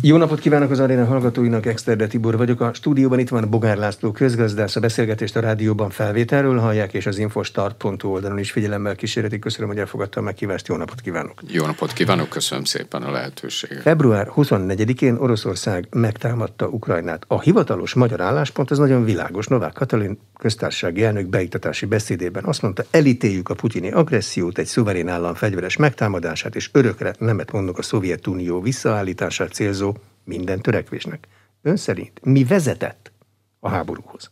[0.00, 2.60] Jó napot kívánok az aréna hallgatóinak, Exterde Tibor vagyok.
[2.60, 7.18] A stúdióban itt van Bogár László közgazdász, a beszélgetést a rádióban felvételről hallják, és az
[7.18, 9.40] infostart.hu oldalon is figyelemmel kísérletik.
[9.40, 10.68] Köszönöm, hogy elfogadtam meg kívást.
[10.68, 11.40] Jó napot kívánok!
[11.46, 13.82] Jó napot kívánok, köszönöm szépen a lehetőséget.
[13.82, 17.24] Február 24-én Oroszország megtámadta Ukrajnát.
[17.28, 19.46] A hivatalos magyar álláspont az nagyon világos.
[19.46, 25.34] Novák Katalin köztársasági elnök beiktatási beszédében azt mondta, elítéljük a putyini agressziót, egy szuverén állam
[25.34, 29.87] fegyveres megtámadását, és örökre nemet mondok a Szovjetunió visszaállítását célzó
[30.28, 31.26] minden törekvésnek.
[31.62, 33.12] Ön szerint mi vezetett
[33.60, 34.30] a háborúhoz?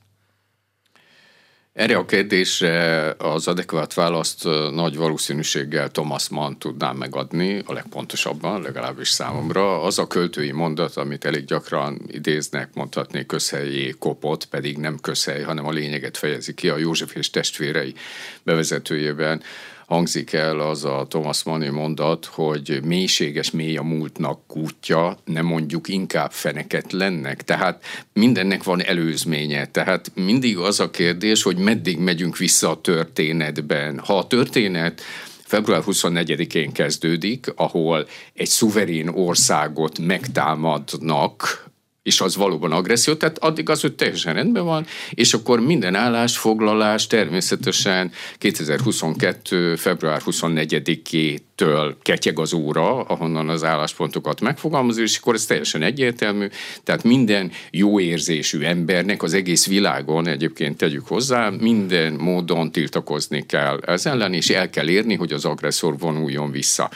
[1.73, 9.09] Erre a kérdésre az adekvát választ nagy valószínűséggel Thomas Mann tudná megadni, a legpontosabban, legalábbis
[9.09, 9.83] számomra.
[9.83, 15.67] Az a költői mondat, amit elég gyakran idéznek, mondhatnék közhelyé kopott, pedig nem közhely, hanem
[15.67, 17.95] a lényeget fejezi ki a József és testvérei
[18.43, 19.43] bevezetőjében,
[19.87, 25.89] hangzik el az a Thomas Mann mondat, hogy mélységes mély a múltnak kútja, nem mondjuk
[25.89, 27.43] inkább feneket lennek.
[27.43, 29.67] Tehát mindennek van előzménye.
[29.67, 33.99] Tehát mindig az a kérdés, hogy meddig megyünk vissza a történetben.
[33.99, 35.01] Ha a történet
[35.45, 41.65] február 24-én kezdődik, ahol egy szuverén országot megtámadnak,
[42.07, 47.07] és az valóban agresszió, tehát addig az, hogy teljesen rendben van, és akkor minden állásfoglalás
[47.07, 49.77] természetesen 2022.
[49.77, 56.47] február 24-től ketyeg az óra, ahonnan az álláspontokat megfogalmazó, és akkor ez teljesen egyértelmű,
[56.85, 63.81] tehát minden jó érzésű embernek az egész világon egyébként tegyük hozzá, minden módon tiltakozni kell
[63.87, 66.91] ez ellen, és el kell érni, hogy az agresszor vonuljon vissza.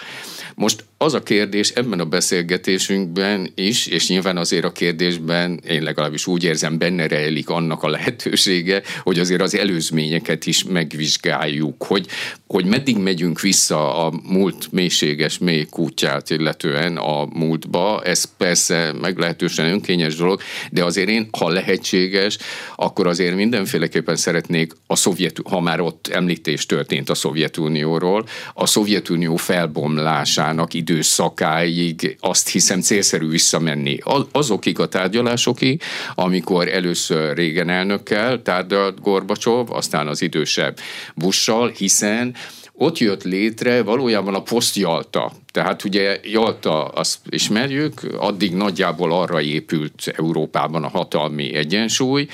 [0.55, 6.27] Most az a kérdés ebben a beszélgetésünkben is, és nyilván azért a kérdésben én legalábbis
[6.27, 12.07] úgy érzem, benne rejlik annak a lehetősége, hogy azért az előzményeket is megvizsgáljuk, hogy,
[12.47, 18.03] hogy meddig megyünk vissza a múlt mélységes mély kútját, illetően a múltba.
[18.05, 20.41] Ez persze meglehetősen önkényes dolog,
[20.71, 22.39] de azért én, ha lehetséges,
[22.77, 29.37] akkor azért mindenféleképpen szeretnék a szovjet, ha már ott említés történt a Szovjetunióról, a Szovjetunió
[29.37, 33.99] felbomlásának idő időszakáig azt hiszem célszerű visszamenni.
[34.33, 35.83] Azokig a tárgyalásokig,
[36.15, 40.79] amikor először régen elnökkel tárgyalt Gorbacsov, aztán az idősebb
[41.15, 42.35] Bussal, hiszen
[42.83, 50.13] ott jött létre valójában a posztjalta tehát ugye Jalta azt ismerjük, addig nagyjából arra épült
[50.17, 52.27] Európában a hatalmi egyensúly,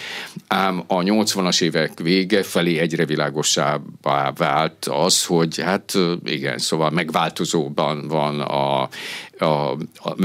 [0.46, 5.92] ám a 80-as évek vége felé egyre világosabbá vált az, hogy hát
[6.24, 8.88] igen, szóval megváltozóban van a,
[9.38, 9.76] a,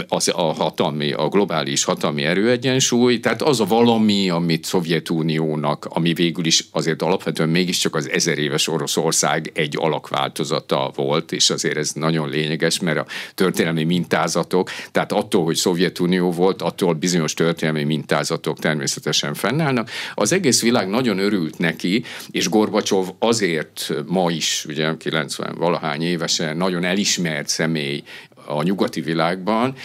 [0.10, 6.46] a, a hatalmi, a globális hatalmi erőegyensúly, tehát az a valami, amit Szovjetuniónak, ami végül
[6.46, 12.30] is azért alapvetően mégiscsak az ezer éves Oroszország egy alakváltozata volt, és azért ez nagyon
[12.30, 13.06] lényeges, mert a
[13.36, 19.90] történelmi mintázatok, tehát attól, hogy Szovjetunió volt, attól bizonyos történelmi mintázatok természetesen fennállnak.
[20.14, 26.58] Az egész világ nagyon örült neki, és Gorbacsov azért ma is, ugye 90 valahány évesen
[26.58, 28.04] nagyon elismert személy
[28.46, 29.76] a nyugati világban,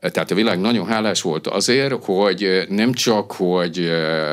[0.00, 3.90] tehát a világ nagyon hálás volt azért, hogy nem csak, hogy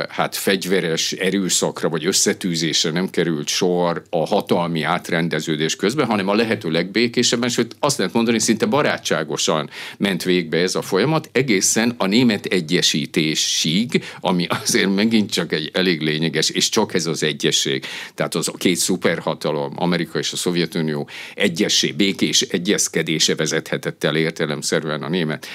[0.08, 6.70] hát fegyveres erőszakra vagy összetűzésre nem került sor a hatalmi átrendeződés közben, hanem a lehető
[6.70, 12.44] legbékésebben, sőt azt lehet mondani, szinte barátságosan ment végbe ez a folyamat, egészen a német
[12.44, 17.84] egyesítésig, ami azért megint csak egy elég lényeges, és csak ez az egyesség.
[18.14, 25.02] Tehát az a két szuperhatalom, Amerika és a Szovjetunió egyessé, békés egyezkedése vezethetett el értelemszerűen
[25.02, 25.46] a német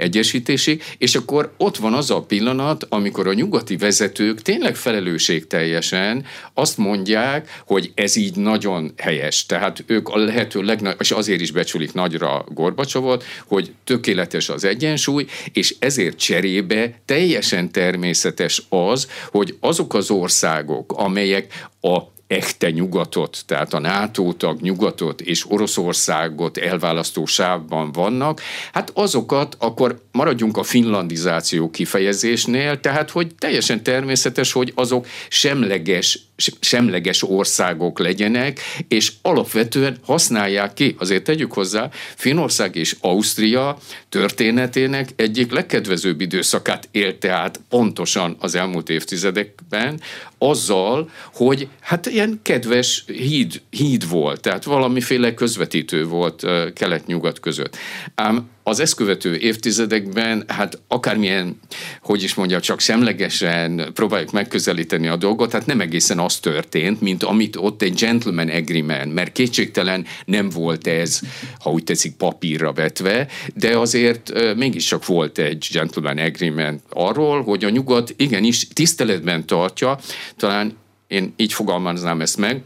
[0.00, 6.24] egyesítésig, és akkor ott van az a pillanat, amikor a nyugati vezetők tényleg felelősségteljesen
[6.54, 9.46] azt mondják, hogy ez így nagyon helyes.
[9.46, 15.26] Tehát ők a lehető legnagyobb, és azért is becsülik nagyra Gorbacsovot, hogy tökéletes az egyensúly,
[15.52, 21.98] és ezért cserébe teljesen természetes az, hogy azok az országok, amelyek a
[22.30, 28.40] echte nyugatot, tehát a NATO tag nyugatot és Oroszországot elválasztó sávban vannak,
[28.72, 36.18] hát azokat akkor maradjunk a finlandizáció kifejezésnél, tehát hogy teljesen természetes, hogy azok semleges
[36.60, 43.78] semleges országok legyenek, és alapvetően használják ki, azért tegyük hozzá, Finország és Ausztria
[44.08, 50.00] történetének egyik legkedvezőbb időszakát élte át pontosan az elmúlt évtizedekben,
[50.42, 57.76] azzal, hogy hát ilyen kedves híd, híd volt, tehát valamiféle közvetítő volt kelet-nyugat között.
[58.14, 61.60] Ám az ezt követő évtizedekben, hát akármilyen,
[62.02, 67.22] hogy is mondja, csak semlegesen próbáljuk megközelíteni a dolgot, hát nem egészen az történt, mint
[67.22, 71.20] amit ott egy gentleman agreement, mert kétségtelen nem volt ez,
[71.60, 77.70] ha úgy tetszik, papírra vetve, de azért mégiscsak volt egy gentleman agreement arról, hogy a
[77.70, 79.98] nyugat igenis tiszteletben tartja,
[80.36, 80.76] talán
[81.06, 82.62] én így fogalmaznám ezt meg,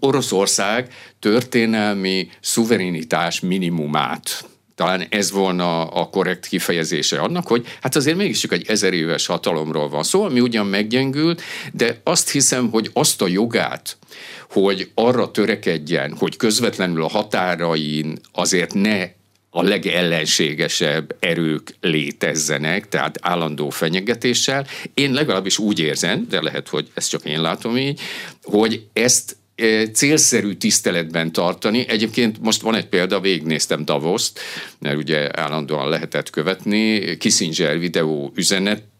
[0.00, 0.88] Oroszország
[1.18, 4.44] történelmi szuverenitás minimumát
[4.82, 9.88] talán ez volna a korrekt kifejezése annak, hogy hát azért mégiscsak egy ezer éves hatalomról
[9.88, 11.42] van szó, ami ugyan meggyengült,
[11.72, 13.96] de azt hiszem, hogy azt a jogát,
[14.50, 19.08] hogy arra törekedjen, hogy közvetlenül a határain azért ne
[19.50, 24.66] a legellenségesebb erők létezzenek, tehát állandó fenyegetéssel.
[24.94, 28.00] Én legalábbis úgy érzem, de lehet, hogy ezt csak én látom így,
[28.42, 29.36] hogy ezt
[29.92, 31.88] célszerű tiszteletben tartani.
[31.88, 34.40] Egyébként most van egy példa, végignéztem Davoszt,
[34.78, 38.32] mert ugye állandóan lehetett követni, Kissinger videó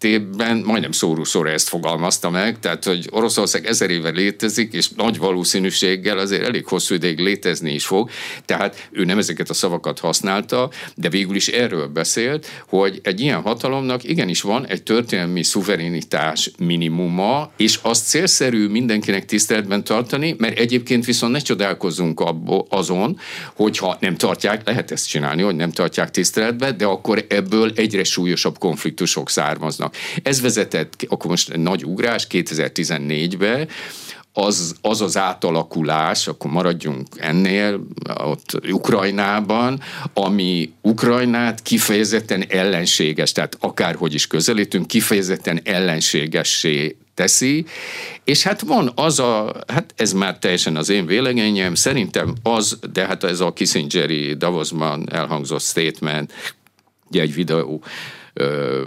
[0.02, 6.18] üzenetében, majdnem szóról ezt fogalmazta meg, tehát, hogy Oroszország ezer éve létezik, és nagy valószínűséggel
[6.18, 8.10] azért elég hosszú ideig létezni is fog,
[8.44, 13.40] tehát ő nem ezeket a szavakat használta, de végül is erről beszélt, hogy egy ilyen
[13.40, 21.04] hatalomnak igenis van egy történelmi szuverenitás minimuma, és azt célszerű mindenkinek tiszteletben tartani, mert egyébként
[21.04, 23.18] viszont ne csodálkozzunk abbo, azon,
[23.54, 28.58] hogyha nem tartják, lehet ezt csinálni, hogy nem tartják tiszteletbe, de akkor ebből egyre súlyosabb
[28.58, 29.91] konfliktusok származnak.
[30.22, 33.66] Ez vezetett, akkor most nagy ugrás 2014-be,
[34.32, 37.80] az, az az átalakulás, akkor maradjunk ennél,
[38.24, 39.80] ott Ukrajnában,
[40.14, 47.64] ami Ukrajnát kifejezetten ellenséges, tehát akárhogy is közelítünk, kifejezetten ellenségessé teszi,
[48.24, 53.06] és hát van az a, hát ez már teljesen az én véleményem, szerintem az, de
[53.06, 56.32] hát ez a Kissingeri Davosban elhangzott statement,
[57.10, 57.82] egy videó,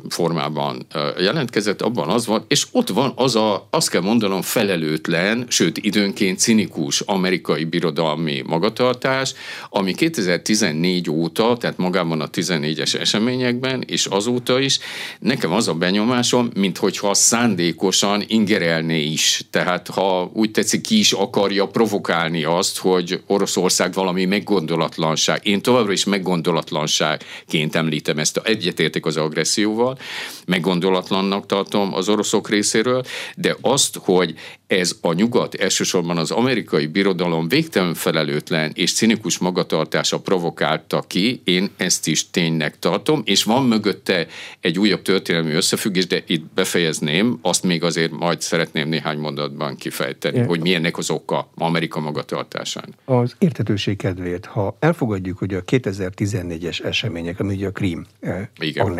[0.09, 0.87] formában
[1.19, 6.39] jelentkezett, abban az van, és ott van az a, azt kell mondanom, felelőtlen, sőt időnként
[6.39, 9.33] cinikus amerikai birodalmi magatartás,
[9.69, 14.79] ami 2014 óta, tehát magában a 14-es eseményekben, és azóta is,
[15.19, 19.41] nekem az a benyomásom, minthogyha szándékosan ingerelné is.
[19.49, 25.39] Tehát ha úgy tetszik, ki is akarja provokálni azt, hogy Oroszország valami meggondolatlanság.
[25.43, 28.41] Én továbbra is meggondolatlanságként említem ezt.
[28.43, 29.97] Egyetértek az agresszióval,
[30.45, 33.03] meggondolatlannak tartom az oroszok részéről,
[33.35, 34.33] de azt, hogy
[34.67, 41.69] ez a nyugat, elsősorban az amerikai birodalom végtelen felelőtlen és cinikus magatartása provokálta ki, én
[41.77, 44.27] ezt is ténynek tartom, és van mögötte
[44.59, 50.37] egy újabb történelmi összefüggés, de itt befejezném, azt még azért majd szeretném néhány mondatban kifejteni,
[50.37, 50.43] é.
[50.43, 52.95] hogy milyennek az oka Amerika magatartásán.
[53.05, 58.47] Az értetőség kedvéért, ha elfogadjuk, hogy a 2014-es események, ami ugye a Krím eh,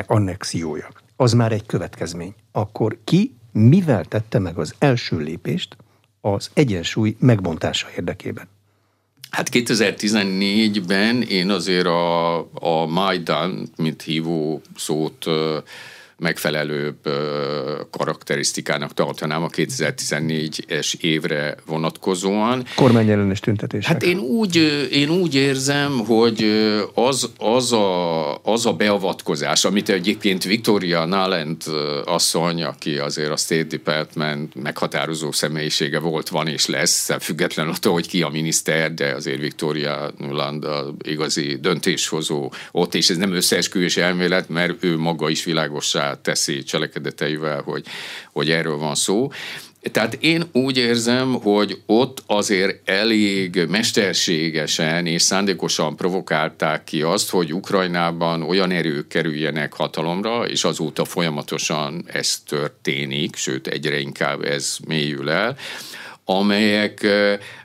[0.06, 5.76] annexiója, az már egy következmény, akkor ki mivel tette meg az első lépést
[6.22, 8.48] az egyensúly megbontása érdekében?
[9.30, 15.26] Hát 2014-ben én azért a, a Majdan, mint hívó szót
[16.18, 16.98] megfelelőbb
[17.92, 22.64] karakterisztikának tartanám a 2014-es évre vonatkozóan.
[22.76, 23.92] Kormányellenes tüntetések.
[23.92, 26.44] Hát én úgy, én úgy érzem, hogy
[26.94, 31.64] az, az, a, az a beavatkozás, amit egyébként Victoria Nalent
[32.06, 38.08] asszony, aki azért a State Department meghatározó személyisége volt, van és lesz, független attól, hogy
[38.08, 40.66] ki a miniszter, de azért Victoria Nuland
[41.04, 47.62] igazi döntéshozó ott, és ez nem összeesküvés elmélet, mert ő maga is világossá teszi cselekedeteivel,
[47.62, 47.86] hogy,
[48.32, 49.32] hogy erről van szó.
[49.92, 57.54] Tehát én úgy érzem, hogy ott azért elég mesterségesen és szándékosan provokálták ki azt, hogy
[57.54, 65.30] Ukrajnában olyan erők kerüljenek hatalomra, és azóta folyamatosan ez történik, sőt egyre inkább ez mélyül
[65.30, 65.58] el,
[66.28, 67.08] amelyek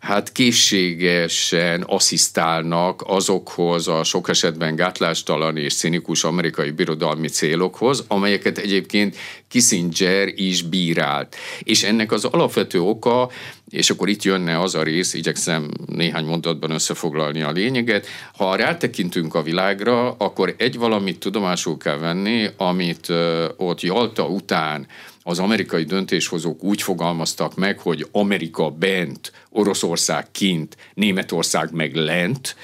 [0.01, 9.17] hát készségesen asszisztálnak azokhoz a sok esetben gátlástalan és színikus amerikai birodalmi célokhoz, amelyeket egyébként
[9.49, 11.37] Kissinger is bírált.
[11.59, 13.31] És ennek az alapvető oka,
[13.69, 19.35] és akkor itt jönne az a rész, igyekszem néhány mondatban összefoglalni a lényeget, ha rátekintünk
[19.35, 23.13] a világra, akkor egy valamit tudomásul kell venni, amit
[23.57, 24.87] ott Jalta után
[25.31, 32.57] az amerikai döntéshozók úgy fogalmaztak meg, hogy Amerika bent, Oroszország kint, Németország meg lent,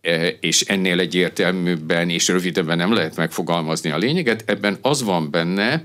[0.00, 4.44] e, és ennél egyértelműbben és rövidebben nem lehet megfogalmazni a lényeget.
[4.46, 5.82] Ebben az van benne,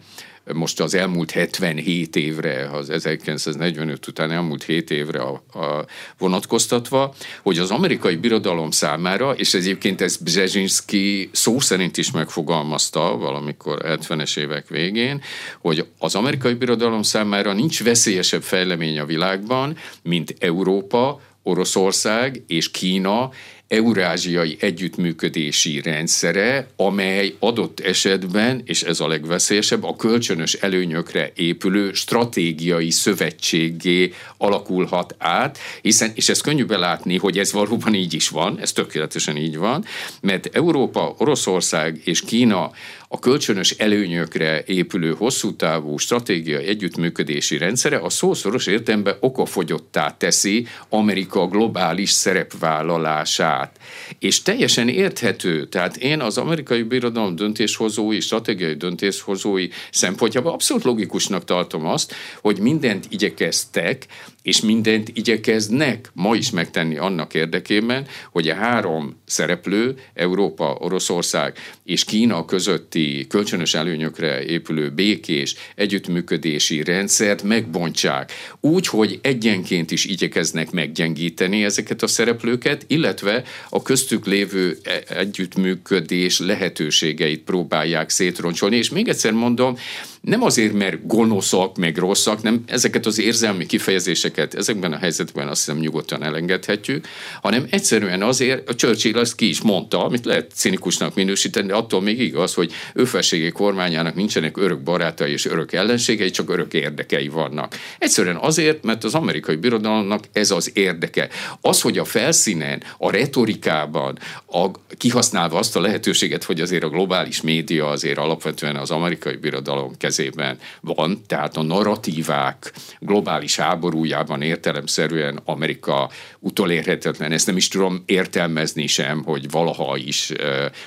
[0.53, 5.85] most az elmúlt 77 évre, az 1945 után elmúlt 7 évre a, a
[6.17, 13.81] vonatkoztatva, hogy az amerikai birodalom számára, és egyébként ezt Brzezinski szó szerint is megfogalmazta valamikor
[13.85, 15.21] 70-es évek végén,
[15.59, 23.29] hogy az amerikai birodalom számára nincs veszélyesebb fejlemény a világban, mint Európa, Oroszország és Kína
[23.71, 32.89] eurázsiai együttműködési rendszere, amely adott esetben, és ez a legveszélyesebb, a kölcsönös előnyökre épülő stratégiai
[32.89, 38.71] szövetségé alakulhat át, hiszen, és ez könnyű belátni, hogy ez valóban így is van, ez
[38.71, 39.85] tökéletesen így van,
[40.21, 42.71] mert Európa, Oroszország és Kína
[43.13, 51.47] a kölcsönös előnyökre épülő hosszú távú stratégiai együttműködési rendszere a szószoros értelemben okafogyottá teszi Amerika
[51.47, 53.79] globális szerepvállalását.
[54.19, 61.85] És teljesen érthető, tehát én az amerikai birodalom döntéshozói, stratégiai döntéshozói szempontjából abszolút logikusnak tartom
[61.85, 64.05] azt, hogy mindent igyekeztek,
[64.41, 72.03] és mindent igyekeznek ma is megtenni annak érdekében, hogy a három szereplő, Európa, Oroszország és
[72.03, 78.31] Kína közötti kölcsönös előnyökre épülő békés együttműködési rendszert megbontsák.
[78.59, 86.39] Úgy, hogy egyenként is igyekeznek meggyengíteni ezeket a szereplőket, illetve a köztük lévő e- együttműködés
[86.39, 88.75] lehetőségeit próbálják szétroncsolni.
[88.75, 89.77] És még egyszer mondom,
[90.21, 95.65] nem azért, mert gonoszak, meg rosszak, nem ezeket az érzelmi kifejezéseket ezekben a helyzetben azt
[95.65, 97.07] hiszem nyugodtan elengedhetjük,
[97.41, 102.01] hanem egyszerűen azért, a Churchill azt ki is mondta, amit lehet cinikusnak minősíteni, de attól
[102.01, 107.75] még igaz, hogy ő kormányának nincsenek örök barátai és örök ellenségei, csak örök érdekei vannak.
[107.99, 111.29] Egyszerűen azért, mert az amerikai birodalomnak ez az érdeke.
[111.61, 117.41] Az, hogy a felszínen, a retorikában, a, kihasználva azt a lehetőséget, hogy azért a globális
[117.41, 126.09] média azért alapvetően az amerikai birodalom kezében van, tehát a narratívák globális háborújában értelemszerűen Amerika
[126.39, 127.31] utolérhetetlen.
[127.31, 130.31] Ezt nem is tudom értelmezni sem, hogy valaha is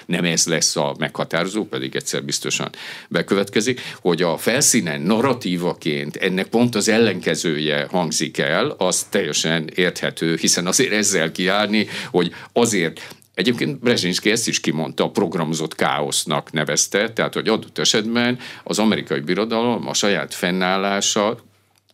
[0.07, 2.71] nem ez lesz a meghatározó, pedig egyszer biztosan
[3.09, 10.67] bekövetkezik, hogy a felszínen narratívaként ennek pont az ellenkezője hangzik el, az teljesen érthető, hiszen
[10.67, 13.01] azért ezzel kiállni, hogy azért
[13.35, 19.21] Egyébként Brzezinski ezt is kimondta, a programozott káosznak nevezte, tehát hogy adott esetben az amerikai
[19.21, 21.39] birodalom a saját fennállása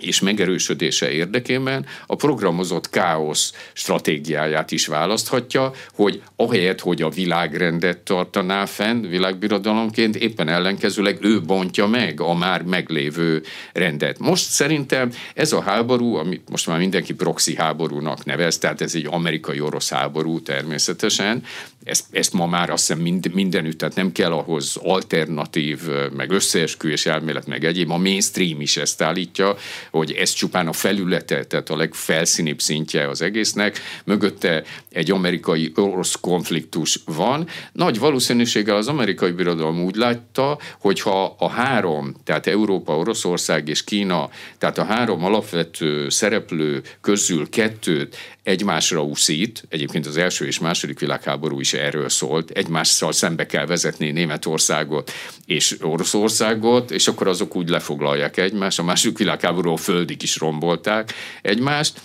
[0.03, 8.65] és megerősödése érdekében a programozott káosz stratégiáját is választhatja, hogy ahelyett, hogy a világrendet tartaná
[8.67, 13.43] fenn világbirodalomként, éppen ellenkezőleg ő bontja meg a már meglévő
[13.73, 14.19] rendet.
[14.19, 19.07] Most szerintem ez a háború, amit most már mindenki proxy háborúnak nevez, tehát ez egy
[19.11, 21.43] amerikai-orosz háború természetesen,
[21.85, 25.81] ezt, ezt ma már azt hiszem mind, mindenütt, tehát nem kell ahhoz alternatív,
[26.17, 29.57] meg összeesküvés elmélet, meg egyéb, a mainstream is ezt állítja,
[29.91, 37.01] hogy ez csupán a felülete, tehát a legfelszínibb szintje az egésznek, mögötte egy amerikai-orosz konfliktus
[37.05, 37.49] van.
[37.73, 43.85] Nagy valószínűséggel az amerikai birodalom úgy látta, hogy ha a három, tehát Európa, Oroszország és
[43.85, 50.99] Kína, tehát a három alapvető szereplő közül kettőt egymásra úszít, egyébként az első és második
[50.99, 55.13] világháború is erről szólt, egymással szembe kell vezetni Németországot
[55.47, 61.13] és Oroszországot, és akkor azok úgy lefoglalják egymást, a második világháború földig is rombolták
[61.43, 62.01] egymást,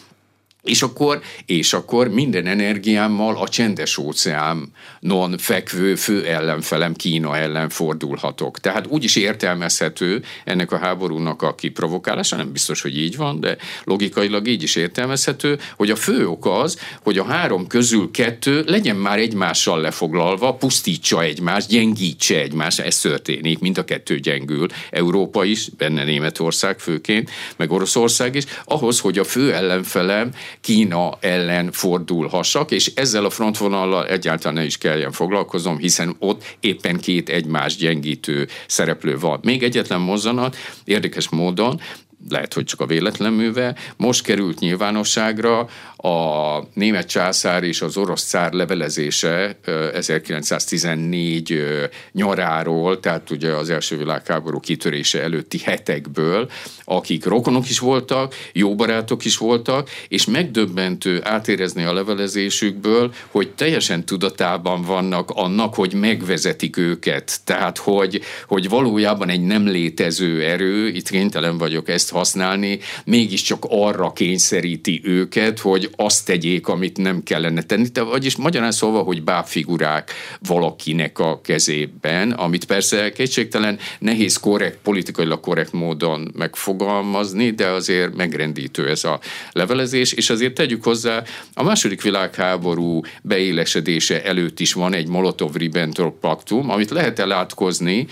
[0.65, 8.59] és akkor, és akkor minden energiámmal a csendes óceánon fekvő fő ellenfelem Kína ellen fordulhatok.
[8.59, 13.57] Tehát úgy is értelmezhető ennek a háborúnak a kiprovokálása, nem biztos, hogy így van, de
[13.83, 18.95] logikailag így is értelmezhető, hogy a fő ok az, hogy a három közül kettő legyen
[18.95, 24.67] már egymással lefoglalva, pusztítsa egymást, gyengítse egymást, ez történik, mind a kettő gyengül.
[24.89, 30.31] Európa is, benne Németország főként, meg Oroszország is, ahhoz, hogy a fő ellenfelem
[30.61, 36.97] Kína ellen fordulhassak, és ezzel a frontvonallal egyáltalán ne is kelljen foglalkoznom, hiszen ott éppen
[36.99, 39.39] két egymás gyengítő szereplő van.
[39.43, 41.81] Még egyetlen mozzanat, érdekes módon,
[42.29, 45.67] lehet, hogy csak a véletlen műve, most került nyilvánosságra
[45.97, 49.57] a német császár és az orosz cár levelezése
[49.93, 51.63] 1914
[52.11, 56.49] nyaráról, tehát ugye az első világháború kitörése előtti hetekből,
[56.83, 64.05] akik rokonok is voltak, jó barátok is voltak, és megdöbbentő átérezni a levelezésükből, hogy teljesen
[64.05, 67.39] tudatában vannak annak, hogy megvezetik őket.
[67.43, 74.11] Tehát, hogy, hogy valójában egy nem létező erő, itt kénytelen vagyok ezt használni, mégiscsak arra
[74.11, 77.87] kényszeríti őket, hogy azt tegyék, amit nem kellene tenni.
[77.87, 85.39] De, vagyis magyarán szólva, hogy bábfigurák valakinek a kezében, amit persze kétségtelen nehéz korrekt, politikailag
[85.39, 89.19] korrekt módon megfogalmazni, de azért megrendítő ez a
[89.51, 96.69] levelezés, és azért tegyük hozzá, a második világháború beélesedése előtt is van egy Molotov-Ribbentrop paktum,
[96.69, 98.07] amit lehet elátkozni,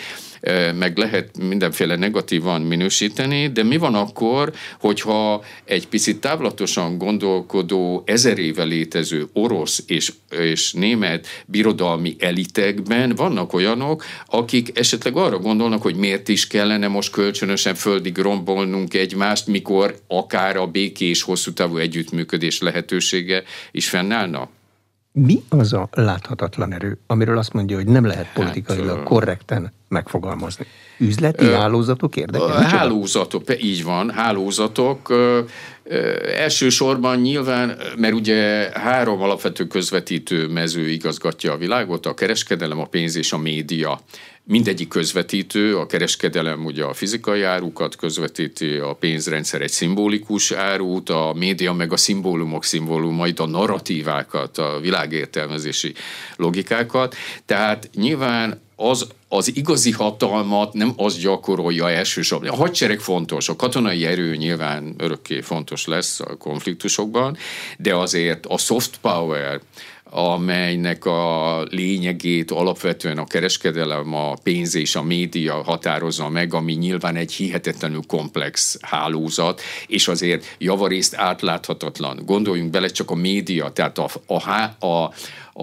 [0.76, 8.38] meg lehet mindenféle negatívan minősíteni, de mi van akkor, hogyha egy picit távlatosan gondolkodó, ezer
[8.38, 15.96] éve létező orosz és, és német birodalmi elitekben vannak olyanok, akik esetleg arra gondolnak, hogy
[15.96, 22.60] miért is kellene most kölcsönösen földig rombolnunk egymást, mikor akár a békés hosszú távú együttműködés
[22.60, 24.50] lehetősége is fennállna?
[25.16, 30.66] Mi az a láthatatlan erő, amiről azt mondja, hogy nem lehet politikailag hát, korrekten megfogalmazni?
[30.98, 32.62] Üzleti ö, hálózatok érdekel?
[32.62, 35.14] Hálózatok, így van, hálózatok.
[36.38, 43.16] Elsősorban nyilván, mert ugye három alapvető közvetítő mező igazgatja a világot, a kereskedelem, a pénz
[43.16, 44.02] és a média
[44.44, 51.34] mindegyik közvetítő, a kereskedelem ugye a fizikai árukat közvetíti, a pénzrendszer egy szimbolikus árut, a
[51.36, 55.94] média meg a szimbólumok szimbólumait, a narratívákat, a világértelmezési
[56.36, 57.16] logikákat.
[57.46, 62.50] Tehát nyilván az, az igazi hatalmat nem az gyakorolja elsősorban.
[62.50, 67.38] A hadsereg fontos, a katonai erő nyilván örökké fontos lesz a konfliktusokban,
[67.78, 69.62] de azért a soft power,
[70.16, 77.16] amelynek a lényegét alapvetően a kereskedelem, a pénz és a média határozza meg, ami nyilván
[77.16, 82.22] egy hihetetlenül komplex hálózat, és azért javarészt átláthatatlan.
[82.26, 85.14] Gondoljunk bele csak a média, tehát a, a, a,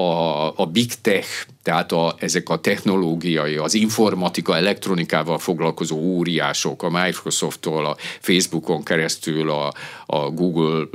[0.00, 6.90] a, a big tech, tehát a, ezek a technológiai, az informatika, elektronikával foglalkozó óriások, a
[6.90, 9.72] Microsofttól, a Facebookon keresztül, a,
[10.06, 10.86] a Google,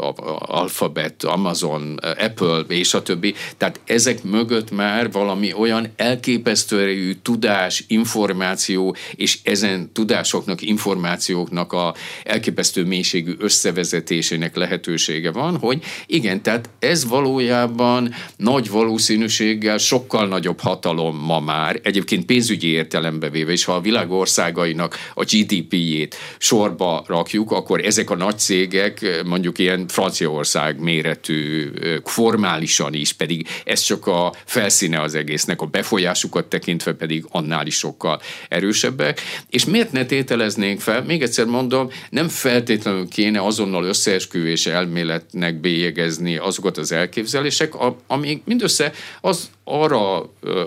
[0.00, 3.34] a, a Alphabet, Amazon, Apple és a többi.
[3.56, 11.94] Tehát ezek mögött már valami olyan elképesztő tudás, információ, és ezen tudásoknak, információknak a
[12.24, 21.16] elképesztő mélységű összevezetésének lehetősége van, hogy igen, tehát ez valójában nagy valószínűséggel sokkal nagyobb hatalom
[21.16, 27.50] ma már, egyébként pénzügyi értelembe véve, és ha a világ országainak a GDP-jét sorba rakjuk,
[27.50, 31.70] akkor ezek a nagy cégek mondjuk ilyen Franciaország méretű
[32.04, 37.76] formálisan is, pedig ez csak a felszíne az egésznek, a befolyásukat tekintve pedig annál is
[37.76, 39.20] sokkal erősebbek.
[39.50, 46.36] És miért ne tételeznénk fel, még egyszer mondom, nem feltétlenül kéne azonnal összeesküvés elméletnek bélyegezni
[46.36, 47.72] azokat az elképzelések,
[48.06, 49.97] ami még mindössze az arra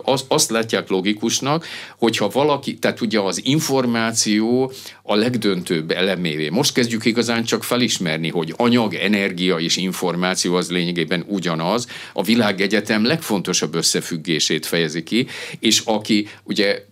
[0.04, 1.66] az, azt látják logikusnak,
[1.98, 4.72] hogyha valaki, tehát ugye az információ
[5.04, 6.50] a legdöntőbb elemévé.
[6.50, 13.06] Most kezdjük igazán csak felismerni, hogy anyag, energia és információ az lényegében ugyanaz, a világegyetem
[13.06, 15.28] legfontosabb összefüggését fejezi ki,
[15.60, 16.86] és aki ugye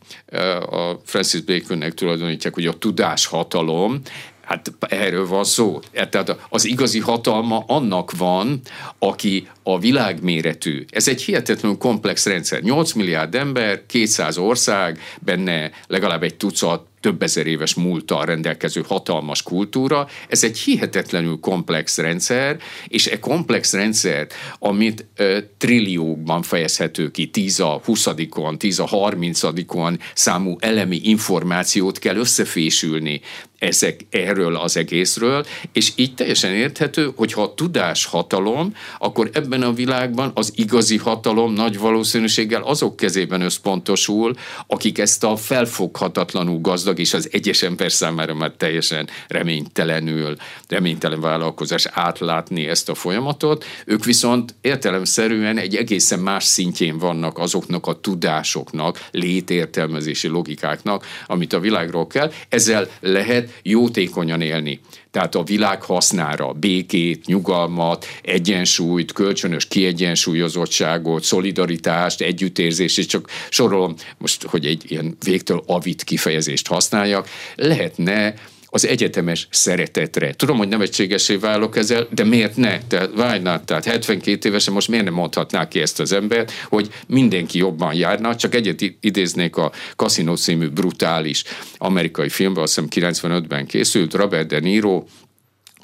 [0.69, 4.01] a Francis Baconnek tulajdonítják, hogy a tudáshatalom,
[4.49, 5.79] Hát erről van szó.
[6.09, 8.61] Tehát az igazi hatalma annak van,
[8.99, 10.85] aki a világméretű.
[10.89, 12.61] Ez egy hihetetlenül komplex rendszer.
[12.61, 19.43] 8 milliárd ember, 200 ország, benne legalább egy tucat több ezer éves múlttal rendelkező hatalmas
[19.43, 22.57] kultúra, ez egy hihetetlenül komplex rendszer,
[22.87, 24.27] és e komplex rendszer,
[24.59, 28.07] amit ö, trilliókban fejezhető ki, 10 a 20
[28.57, 29.41] 10 a 30
[30.13, 33.21] számú elemi információt kell összefésülni
[33.59, 39.61] ezek erről az egészről, és így teljesen érthető, hogy ha a tudás hatalom, akkor ebben
[39.61, 44.33] a világban az igazi hatalom nagy valószínűséggel azok kezében összpontosul,
[44.67, 50.35] akik ezt a felfoghatatlanul gazdag és az egyes ember számára már teljesen reménytelenül,
[50.67, 53.65] reménytelen vállalkozás átlátni ezt a folyamatot.
[53.85, 61.59] Ők viszont értelemszerűen egy egészen más szintjén vannak azoknak a tudásoknak, létértelmezési logikáknak, amit a
[61.59, 62.31] világról kell.
[62.49, 64.79] Ezzel lehet jótékonyan élni.
[65.11, 74.43] Tehát a világ hasznára békét, nyugalmat, egyensúlyt, kölcsönös kiegyensúlyozottságot, szolidaritást, együttérzést, és csak sorolom most,
[74.43, 78.33] hogy egy ilyen végtől avit kifejezést használjak, lehetne
[78.69, 80.33] az egyetemes szeretetre.
[80.33, 82.79] Tudom, hogy nevetségesé válok ezzel, de miért ne?
[82.87, 87.57] Tehát vágynál, tehát 72 évesen most miért nem mondhatná ki ezt az embert, hogy mindenki
[87.57, 91.43] jobban járna, csak egyet idéznék a Casino című brutális
[91.77, 95.03] amerikai filmben, azt hiszem 95-ben készült, Robert De Niro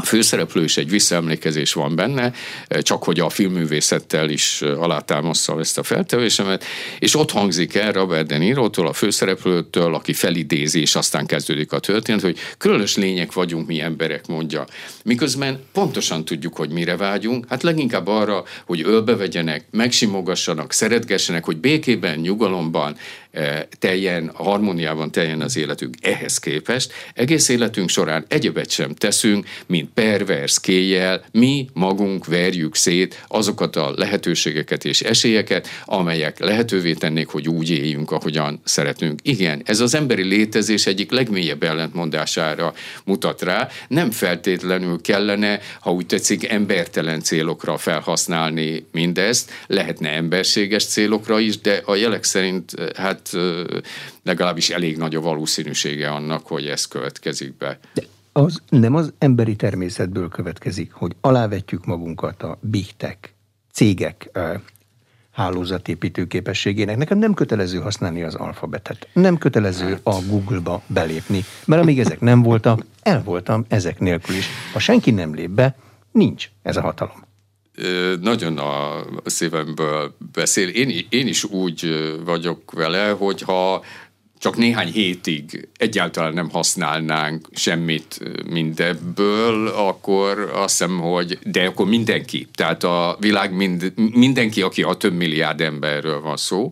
[0.06, 2.34] főszereplő is egy visszaemlékezés van benne,
[2.82, 6.64] csak hogy a filmművészettel is alátámasztja ezt a feltevésemet,
[7.00, 11.80] és ott hangzik el Robert De Niro-tól, a főszereplőtől, aki felidézi, és aztán kezdődik a
[11.80, 14.66] történet, hogy különös lények vagyunk mi emberek, mondja.
[15.04, 22.20] Miközben pontosan tudjuk, hogy mire vágyunk, hát leginkább arra, hogy ölbevegyenek, megsimogassanak, szeretgessenek, hogy békében,
[22.20, 22.98] nyugalomban,
[23.80, 25.96] teljen, harmóniában teljen az életünk.
[26.02, 33.24] Ehhez képest egész életünk során egyebet sem teszünk, mint pervers kéjjel, mi magunk verjük szét
[33.28, 39.20] azokat a lehetőségeket és esélyeket, amelyek lehetővé tennék, hogy úgy éljünk, ahogyan szeretünk.
[39.24, 42.74] Igen, ez az emberi létezés egyik legmélyebb ellentmondására
[43.06, 43.70] mutat rá.
[43.88, 51.82] Nem feltétlenül kellene, ha úgy tetszik, embertelen célokra felhasználni mindezt, lehetne emberséges célokra is, de
[51.86, 53.25] a jelek szerint hát
[54.24, 57.80] legalábbis elég nagy a valószínűsége annak, hogy ez következik be.
[57.94, 63.34] De az nem az emberi természetből következik, hogy alávetjük magunkat a bigtek,
[63.72, 64.30] cégek
[65.32, 66.98] hálózatépítő képességének.
[66.98, 69.08] Nekem nem kötelező használni az alfabetet.
[69.14, 70.00] Nem kötelező hát.
[70.04, 71.44] a Google-ba belépni.
[71.66, 74.48] Mert amíg ezek nem voltak, el voltam ezek nélkül is.
[74.74, 75.76] Ha senki nem lép be,
[76.12, 77.24] nincs ez a hatalom
[78.22, 80.68] nagyon a szívemből beszél.
[80.68, 83.84] Én, én is úgy vagyok vele, hogyha
[84.40, 92.48] csak néhány hétig egyáltalán nem használnánk semmit mindebből, akkor azt hiszem, hogy de akkor mindenki,
[92.56, 96.72] tehát a világ mind, mindenki, aki a több milliárd emberről van szó,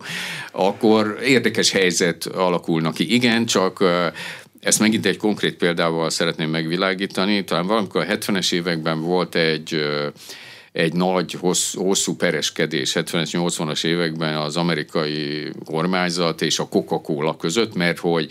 [0.52, 3.14] akkor érdekes helyzet alakulna ki.
[3.14, 3.84] Igen, csak
[4.60, 7.44] ezt megint egy konkrét példával szeretném megvilágítani.
[7.44, 9.84] Talán valamikor a 70-es években volt egy
[10.74, 11.36] egy nagy,
[11.74, 18.30] hosszú, pereskedés 70-es, 80-as években az amerikai kormányzat és a Coca-Cola között, mert hogy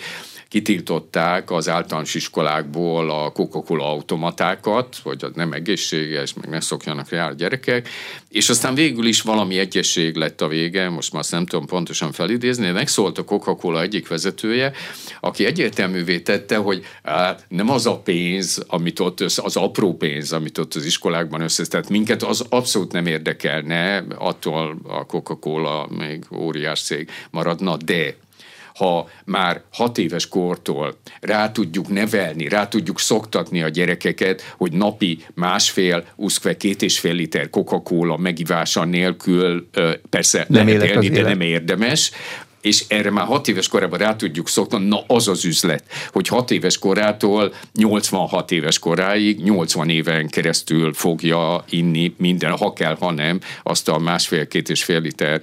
[0.54, 7.28] kitiltották az általános iskolákból a Coca-Cola automatákat, hogy az nem egészséges, meg ne szokjanak rá
[7.28, 7.89] a gyerekek,
[8.30, 12.12] és aztán végül is valami egyesség lett a vége, most már azt nem tudom pontosan
[12.12, 14.72] felidézni, megszólt a Coca-Cola egyik vezetője,
[15.20, 16.86] aki egyértelművé tette, hogy
[17.48, 21.66] nem az a pénz, amit ott össze, az apró pénz, amit ott az iskolákban össze,
[21.66, 28.16] tehát minket az abszolút nem érdekelne, attól a Coca-Cola még óriás cég maradna, de
[28.76, 35.26] ha már hat éves kortól rá tudjuk nevelni, rá tudjuk szoktatni a gyerekeket, hogy napi
[35.34, 39.70] másfél, uszkve két és fél liter Coca-Cola megivása nélkül
[40.10, 42.12] persze nem lehet élni, de nem érdemes,
[42.63, 46.52] és erre már hat éves korában rá tudjuk szokni, na az az üzlet, hogy hat
[46.52, 53.39] éves korától 86 éves koráig, 80 éven keresztül fogja inni minden, ha kell, ha nem,
[53.63, 55.41] azt a másfél-két és fél liter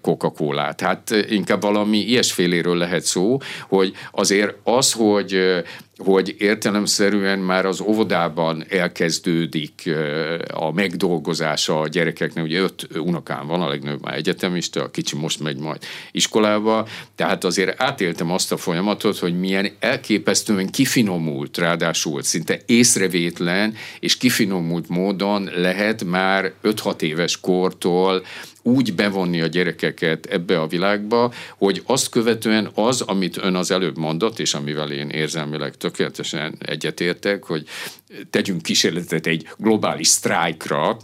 [0.00, 0.80] Coca-Colát.
[0.80, 3.38] Hát inkább valami ilyesféléről lehet szó,
[3.68, 5.62] hogy azért az, hogy
[5.96, 9.90] hogy értelemszerűen már az óvodában elkezdődik
[10.52, 12.44] a megdolgozása a gyerekeknek.
[12.44, 17.44] Ugye öt unokám van, a legnagyobb már egyetemista, a kicsi most megy majd iskolába, tehát
[17.44, 25.50] azért átéltem azt a folyamatot, hogy milyen elképesztően kifinomult, ráadásul szinte észrevétlen és kifinomult módon
[25.56, 28.22] lehet már 5-6 éves kortól
[28.62, 33.98] úgy bevonni a gyerekeket ebbe a világba, hogy azt követően az, amit ön az előbb
[33.98, 37.66] mondott, és amivel én érzelmileg tökéletesen egyetértek, hogy
[38.30, 40.96] tegyünk kísérletet egy globális sztrájkra,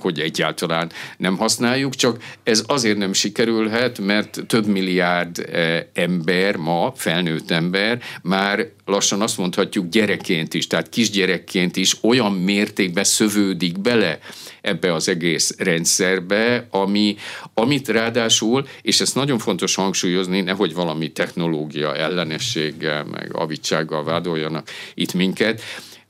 [0.00, 5.48] hogy egyáltalán nem használjuk, csak ez azért nem sikerülhet, mert több milliárd
[5.92, 13.04] ember ma, felnőtt ember már lassan azt mondhatjuk gyerekként is, tehát kisgyerekként is olyan mértékben
[13.04, 14.18] szövődik bele
[14.60, 17.05] ebbe az egész rendszerbe, ami,
[17.54, 25.14] amit ráadásul, és ezt nagyon fontos hangsúlyozni, nehogy valami technológia ellenességgel, meg avitsággal vádoljanak itt
[25.14, 25.60] minket,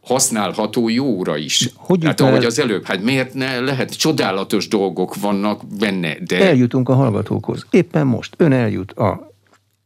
[0.00, 1.70] használható jóra is.
[1.74, 2.46] Hogy hát ahogy el...
[2.46, 6.44] az előbb, hát miért ne lehet, csodálatos dolgok vannak benne, de...
[6.44, 7.66] Eljutunk a hallgatókhoz.
[7.70, 9.35] Éppen most ön eljut a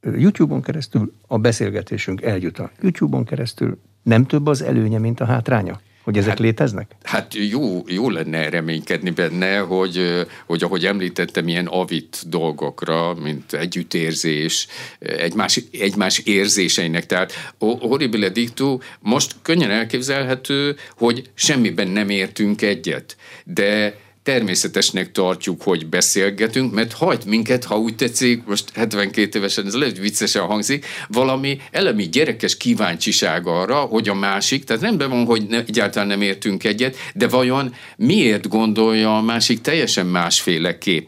[0.02, 3.78] YouTube-on keresztül, a beszélgetésünk eljut a YouTube-on keresztül.
[4.02, 5.80] Nem több az előnye, mint a hátránya?
[6.02, 6.90] Hogy ezek hát, léteznek?
[7.02, 14.66] Hát jó, jó lenne reménykedni benne, hogy, hogy ahogy említettem, ilyen avit dolgokra, mint együttérzés,
[14.98, 17.06] egymás, egymás érzéseinek.
[17.06, 23.16] Tehát horribile dictu most könnyen elképzelhető, hogy semmiben nem értünk egyet.
[23.44, 23.94] De
[24.30, 29.98] természetesnek tartjuk, hogy beszélgetünk, mert hajt minket, ha úgy tetszik, most 72 évesen, ez lehet
[29.98, 35.58] viccesen hangzik, valami elemi gyerekes kíváncsiság arra, hogy a másik, tehát nem van, hogy ne,
[35.58, 41.06] egyáltalán nem értünk egyet, de vajon miért gondolja a másik teljesen másféleképp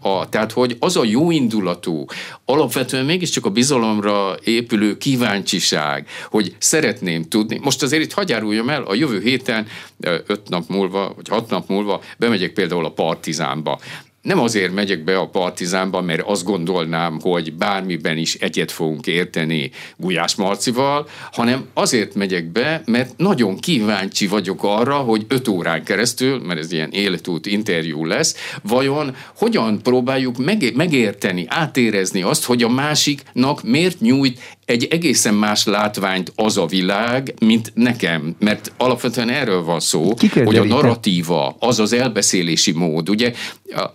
[0.00, 2.04] a, tehát hogy az a jó indulatú,
[2.44, 7.58] alapvetően mégiscsak a bizalomra épülő kíváncsiság, hogy szeretném tudni.
[7.62, 9.66] Most azért itt hagyáruljam el, a jövő héten,
[10.00, 13.80] öt nap múlva, vagy hat nap múlva bemegyek például a Partizánba
[14.22, 19.70] nem azért megyek be a partizánba, mert azt gondolnám, hogy bármiben is egyet fogunk érteni
[19.96, 26.38] Gulyás Marcival, hanem azért megyek be, mert nagyon kíváncsi vagyok arra, hogy öt órán keresztül,
[26.38, 30.36] mert ez ilyen életút interjú lesz, vajon hogyan próbáljuk
[30.74, 34.38] megérteni, átérezni azt, hogy a másiknak miért nyújt
[34.70, 40.56] egy egészen más látványt az a világ, mint nekem, mert alapvetően erről van szó, hogy
[40.56, 43.32] a narratíva, az az elbeszélési mód, ugye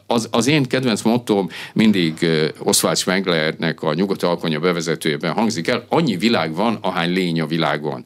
[0.07, 2.13] az, az én kedvenc mottom mindig
[2.59, 8.03] Oswald Spenglernek a Nyugat Alkonya bevezetőjében hangzik el, annyi világ van, ahány lény a világon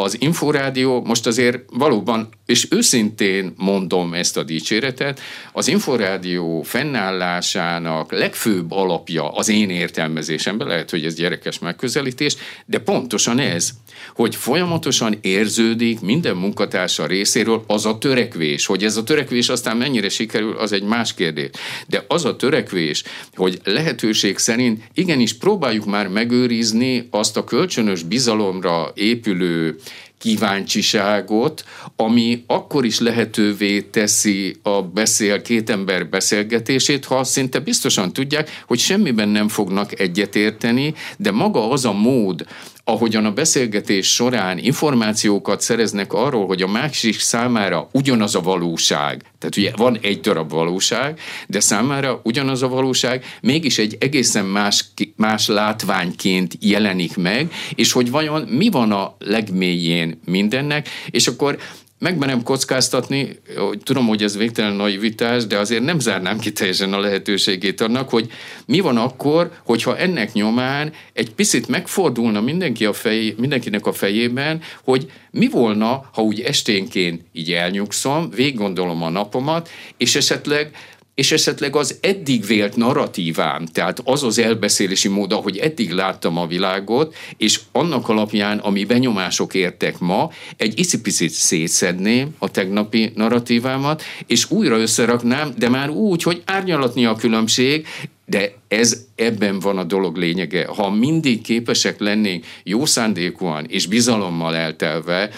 [0.00, 5.20] az Inforádió most azért valóban, és őszintén mondom ezt a dicséretet,
[5.52, 13.38] az Inforádió fennállásának legfőbb alapja az én értelmezésemben, lehet, hogy ez gyerekes megközelítés, de pontosan
[13.38, 13.70] ez,
[14.14, 20.08] hogy folyamatosan érződik minden munkatársa részéről az a törekvés, hogy ez a törekvés aztán mennyire
[20.08, 21.50] sikerül, az egy más kérdés.
[21.86, 23.02] De az a törekvés,
[23.34, 29.76] hogy lehetőség szerint igenis próbáljuk már megőrizni azt a kölcsönös bizalomra épülő
[30.18, 31.64] kíváncsiságot,
[31.96, 38.78] ami akkor is lehetővé teszi a beszél, két ember beszélgetését, ha szinte biztosan tudják, hogy
[38.78, 42.46] semmiben nem fognak egyetérteni, de maga az a mód,
[42.88, 49.56] ahogyan a beszélgetés során információkat szereznek arról, hogy a másik számára ugyanaz a valóság, tehát
[49.56, 54.84] ugye van egy darab valóság, de számára ugyanaz a valóság mégis egy egészen más,
[55.16, 61.58] más látványként jelenik meg, és hogy vajon mi van a legmélyén mindennek, és akkor
[61.98, 66.98] megmerem kockáztatni, hogy tudom, hogy ez végtelen naivitás, de azért nem zárnám ki teljesen a
[66.98, 68.30] lehetőségét annak, hogy
[68.66, 74.60] mi van akkor, hogyha ennek nyomán egy picit megfordulna mindenki a fej, mindenkinek a fejében,
[74.84, 80.70] hogy mi volna, ha úgy esténként így elnyugszom, végiggondolom a napomat, és esetleg
[81.18, 86.46] és esetleg az eddig vélt narratívám, tehát az az elbeszélési mód, ahogy eddig láttam a
[86.46, 94.50] világot, és annak alapján, ami benyomások értek ma, egy icipicit szétszedném a tegnapi narratívámat, és
[94.50, 97.86] újra összeraknám, de már úgy, hogy árnyalatni a különbség,
[98.26, 100.66] de ez ebben van a dolog lényege.
[100.66, 105.30] Ha mindig képesek lennénk jó szándékúan és bizalommal eltelve,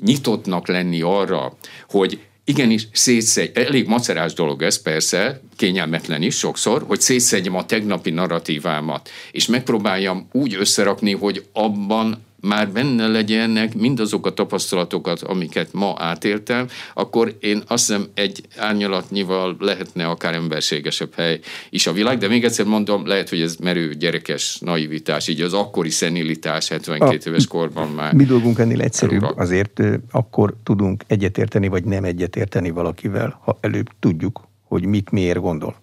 [0.00, 1.56] nyitottnak lenni arra,
[1.88, 2.18] hogy
[2.48, 9.10] igenis szétszegy, elég macerás dolog ez persze, kényelmetlen is sokszor, hogy szétszedjem a tegnapi narratívámat,
[9.32, 16.66] és megpróbáljam úgy összerakni, hogy abban már benne legyenek mindazok a tapasztalatokat, amiket ma átéltem,
[16.94, 22.44] akkor én azt hiszem egy árnyalatnyival lehetne akár emberségesebb hely is a világ, de még
[22.44, 27.46] egyszer mondom, lehet, hogy ez merő gyerekes naivitás, így az akkori szenilitás 72 a, éves
[27.46, 28.14] korban már.
[28.14, 29.42] Mi dolgunk ennél egyszerűbb, elura.
[29.42, 35.76] azért akkor tudunk egyetérteni, vagy nem egyetérteni valakivel, ha előbb tudjuk, hogy mit miért gondol.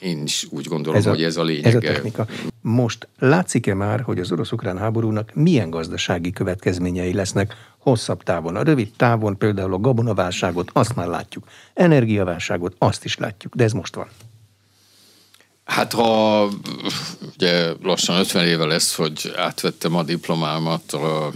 [0.00, 1.64] Én is úgy gondolom, ez a, hogy ez a lényeg.
[1.64, 2.26] Ez a technika.
[2.60, 8.56] Most látszik-e már, hogy az orosz-ukrán háborúnak milyen gazdasági következményei lesznek hosszabb távon?
[8.56, 11.44] A rövid távon például a gabonaválságot, azt már látjuk.
[11.74, 14.08] Energiaválságot, azt is látjuk, de ez most van.
[15.64, 16.48] Hát ha
[17.34, 21.32] ugye lassan 50 éve lesz, hogy átvettem a diplomámat a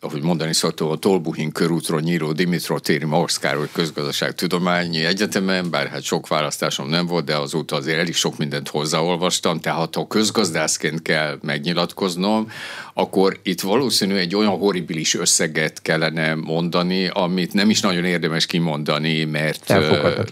[0.00, 6.02] ahogy mondani szoktam, a Tolbuhin körútról nyíró Dimitro téri Marx Károly közgazdaságtudományi egyetemen, bár hát
[6.02, 11.38] sok választásom nem volt, de azóta azért elég sok mindent hozzáolvastam, tehát ha közgazdászként kell
[11.42, 12.50] megnyilatkoznom,
[12.94, 19.24] akkor itt valószínű egy olyan horribilis összeget kellene mondani, amit nem is nagyon érdemes kimondani,
[19.24, 19.68] mert,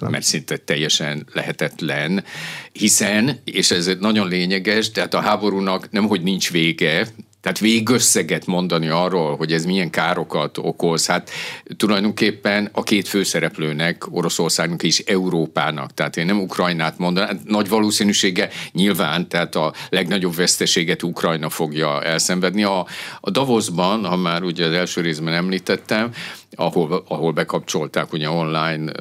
[0.00, 2.24] mert szinte teljesen lehetetlen,
[2.72, 7.07] hiszen, és ez nagyon lényeges, tehát a háborúnak nem, hogy nincs vége,
[7.46, 11.30] tehát végösszeget mondani arról, hogy ez milyen károkat okoz, hát
[11.76, 18.48] tulajdonképpen a két főszereplőnek, Oroszországnak és Európának, tehát én nem Ukrajnát mondanám, hát nagy valószínűsége
[18.72, 22.62] nyilván, tehát a legnagyobb veszteséget Ukrajna fogja elszenvedni.
[22.62, 22.87] A,
[23.20, 26.11] a Davosban, ha már ugye az első részben említettem,
[26.54, 28.92] ahol, ahol bekapcsolták ugye online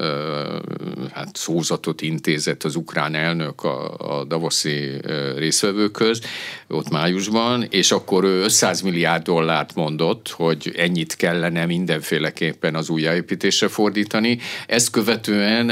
[1.14, 4.92] hát szózatot intézett az ukrán elnök a, a Davoszi
[5.36, 6.22] részvevőköz,
[6.68, 13.68] ott májusban, és akkor ő 500 milliárd dollárt mondott, hogy ennyit kellene mindenféleképpen az újjáépítésre
[13.68, 14.40] fordítani.
[14.68, 15.70] Ezt követően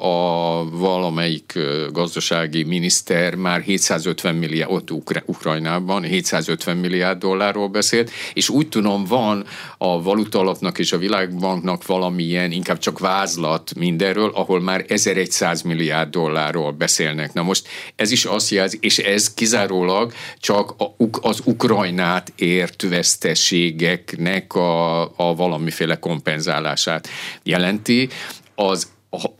[0.00, 1.58] a valamelyik
[1.92, 9.04] gazdasági miniszter már 750 milliárd, ott Ukra- Ukrajnában 750 milliárd dollárról beszélt, és úgy tudom
[9.04, 9.44] van
[9.78, 16.10] a valuta alapnak és a világbanknak valamilyen, inkább csak vázlat mindenről, ahol már 1100 milliárd
[16.10, 17.32] dollárról beszélnek.
[17.32, 20.74] Na most ez is azt jelzi, és ez kizárólag csak
[21.20, 27.08] az Ukrajnát ért veszteségeknek a, a valamiféle kompenzálását
[27.42, 28.08] jelenti.
[28.54, 28.92] Az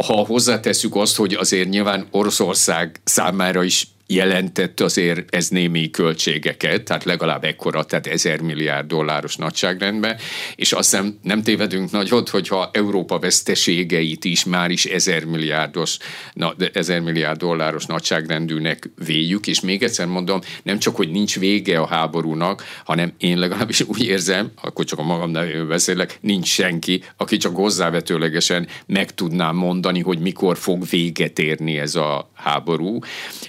[0.06, 7.04] ha hozzáteszük azt, hogy azért nyilván Oroszország számára is jelentett azért ez némi költségeket, tehát
[7.04, 10.16] legalább ekkora, tehát ezer milliárd dolláros nagyságrendben,
[10.56, 15.96] és azt hiszem nem tévedünk nagyot, hogyha Európa veszteségeit is már is ezer milliárdos,
[16.32, 21.78] na, ezer milliárd dolláros nagyságrendűnek véljük, és még egyszer mondom, nem csak, hogy nincs vége
[21.78, 27.02] a háborúnak, hanem én legalábbis úgy érzem, akkor csak a magam nevében beszélek, nincs senki,
[27.16, 32.98] aki csak hozzávetőlegesen meg tudná mondani, hogy mikor fog véget érni ez a háború,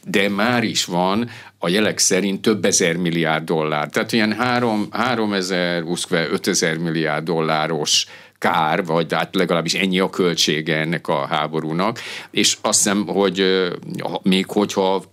[0.03, 3.89] de már már is van a jelek szerint több ezer milliárd dollár.
[3.89, 8.05] Tehát ilyen 3, 3 ezer, 5 ezer milliárd dolláros
[8.37, 11.99] kár, vagy hát legalábbis ennyi a költsége ennek a háborúnak,
[12.31, 13.67] és azt hiszem, hogy
[14.21, 15.03] még hogyha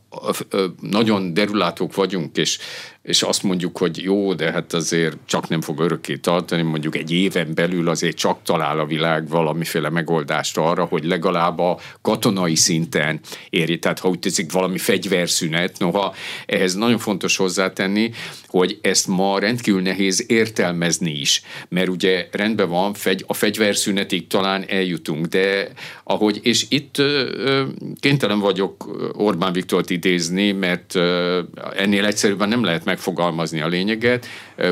[0.81, 2.59] nagyon derülátók vagyunk, és
[3.03, 7.13] és azt mondjuk, hogy jó, de hát azért csak nem fog örökké tartani, mondjuk egy
[7.13, 13.21] éven belül azért csak talál a világ valamiféle megoldást arra, hogy legalább a katonai szinten
[13.51, 16.15] érje, tehát ha úgy tetszik valami fegyverszünet, noha
[16.47, 18.11] ehhez nagyon fontos hozzátenni,
[18.47, 22.95] hogy ezt ma rendkívül nehéz értelmezni is, mert ugye rendben van,
[23.27, 25.69] a fegyverszünetig talán eljutunk, de
[26.05, 27.03] ahogy, és itt
[28.01, 30.95] kénytelen vagyok Orbán Viktort idézni, mert
[31.77, 34.27] ennél egyszerűbben nem lehet megfogalmazni a lényeget.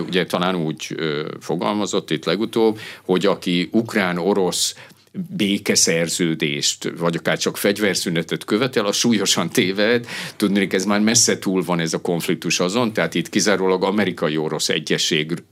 [0.06, 0.94] Ugye talán úgy
[1.40, 4.74] fogalmazott itt legutóbb, hogy aki ukrán-orosz
[5.12, 10.06] békeszerződést, vagy akár csak fegyverszünetet követel, a súlyosan téved.
[10.36, 15.42] Tudni, ez már messze túl van ez a konfliktus azon, tehát itt kizárólag amerikai-orosz egyesség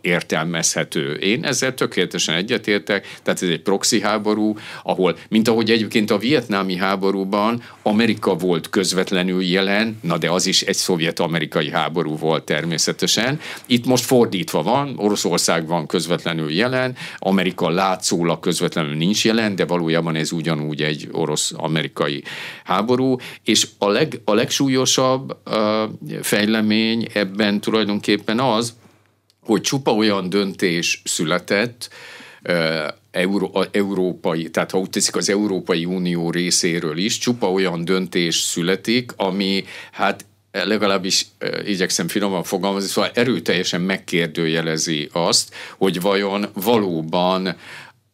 [0.00, 1.12] értelmezhető.
[1.12, 6.76] Én ezzel tökéletesen egyetértek, tehát ez egy proxy háború, ahol, mint ahogy egyébként a vietnámi
[6.76, 13.40] háborúban Amerika volt közvetlenül jelen, na de az is egy szovjet-amerikai háború volt természetesen.
[13.66, 20.14] Itt most fordítva van, Oroszország van közvetlenül jelen, Amerika látszólag közvetlenül nincs jelen, de valójában
[20.14, 22.22] ez ugyanúgy egy orosz-amerikai
[22.64, 25.36] háború, és a, leg, a legsúlyosabb
[26.22, 28.74] fejlemény ebben tulajdonképpen az,
[29.40, 31.90] hogy csupa olyan döntés született,
[33.10, 39.12] Euró, európai, tehát ha úgy teszik az Európai Unió részéről is, csupa olyan döntés születik,
[39.16, 41.26] ami hát legalábbis
[41.64, 47.56] igyekszem finoman fogalmazni, szóval erőteljesen megkérdőjelezi azt, hogy vajon valóban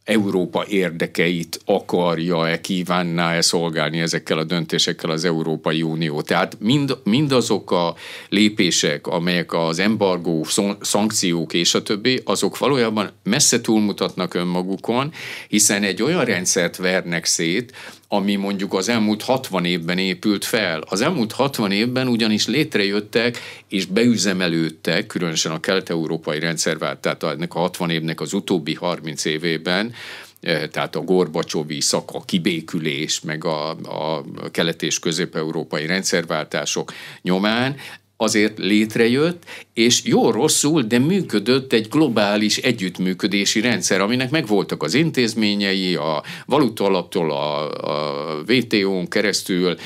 [0.05, 6.23] Európa érdekeit akarja-e, kívánná-e szolgálni ezekkel a döntésekkel az Európai Unió.
[6.23, 7.95] Tehát mind, mindazok a
[8.29, 10.47] lépések, amelyek az embargó,
[10.81, 15.13] szankciók és a többi, azok valójában messze túlmutatnak önmagukon,
[15.49, 17.73] hiszen egy olyan rendszert vernek szét,
[18.15, 20.81] ami mondjuk az elmúlt 60 évben épült fel.
[20.89, 27.59] Az elmúlt 60 évben ugyanis létrejöttek és beüzemelődtek, különösen a kelet-európai rendszervált, tehát ennek a
[27.59, 29.93] 60 évnek az utóbbi 30 évében,
[30.41, 37.77] eh, tehát a Gorbacsovi szak, a kibékülés, meg a, a kelet- és közép-európai rendszerváltások nyomán
[38.17, 45.95] azért létrejött, és jó rosszul, de működött egy globális együttműködési rendszer, aminek megvoltak az intézményei,
[45.95, 49.77] a valuta alaptól a, a WTO-n keresztül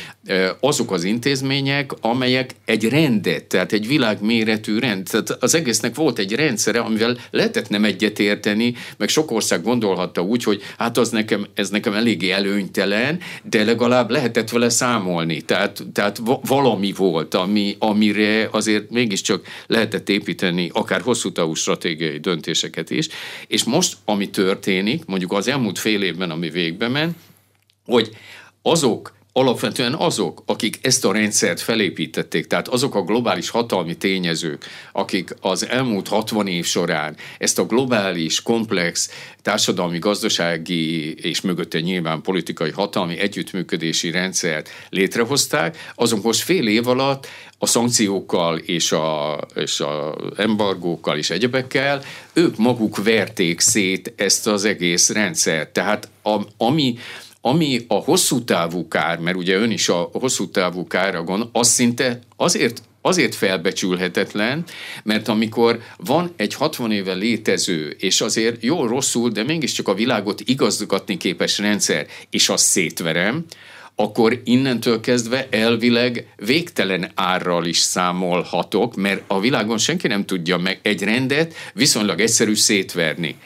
[0.61, 6.33] azok az intézmények, amelyek egy rendet, tehát egy világméretű rend, tehát az egésznek volt egy
[6.33, 11.71] rendszere, amivel lehetett nem egyetérteni, meg sok ország gondolhatta úgy, hogy hát az nekem, ez
[11.71, 18.91] nekem eléggé előnytelen, de legalább lehetett vele számolni, tehát, tehát valami volt, ami, amire azért
[18.91, 23.09] mégiscsak lehetett építeni akár hosszú távú stratégiai döntéseket is,
[23.47, 27.17] és most, ami történik, mondjuk az elmúlt fél évben, ami végbe ment,
[27.85, 28.11] hogy
[28.63, 35.35] azok alapvetően azok, akik ezt a rendszert felépítették, tehát azok a globális hatalmi tényezők, akik
[35.41, 39.11] az elmúlt 60 év során ezt a globális, komplex
[39.43, 47.27] társadalmi, gazdasági és mögötte nyilván politikai hatalmi együttműködési rendszert létrehozták, azok most fél év alatt
[47.59, 54.65] a szankciókkal és a, és a embargókkal és egyebekkel, ők maguk verték szét ezt az
[54.65, 55.73] egész rendszert.
[55.73, 56.99] Tehát a, ami
[57.49, 61.69] ami a hosszú távú kár, mert ugye ön is a hosszú távú kára gond, az
[61.69, 64.65] szinte azért azért felbecsülhetetlen,
[65.05, 70.41] mert amikor van egy 60 éve létező, és azért jól rosszul, de mégiscsak a világot
[70.45, 73.45] igazgatni képes rendszer, és azt szétverem,
[73.95, 80.79] akkor innentől kezdve elvileg végtelen árral is számolhatok, mert a világon senki nem tudja meg
[80.83, 83.37] egy rendet viszonylag egyszerű szétverni.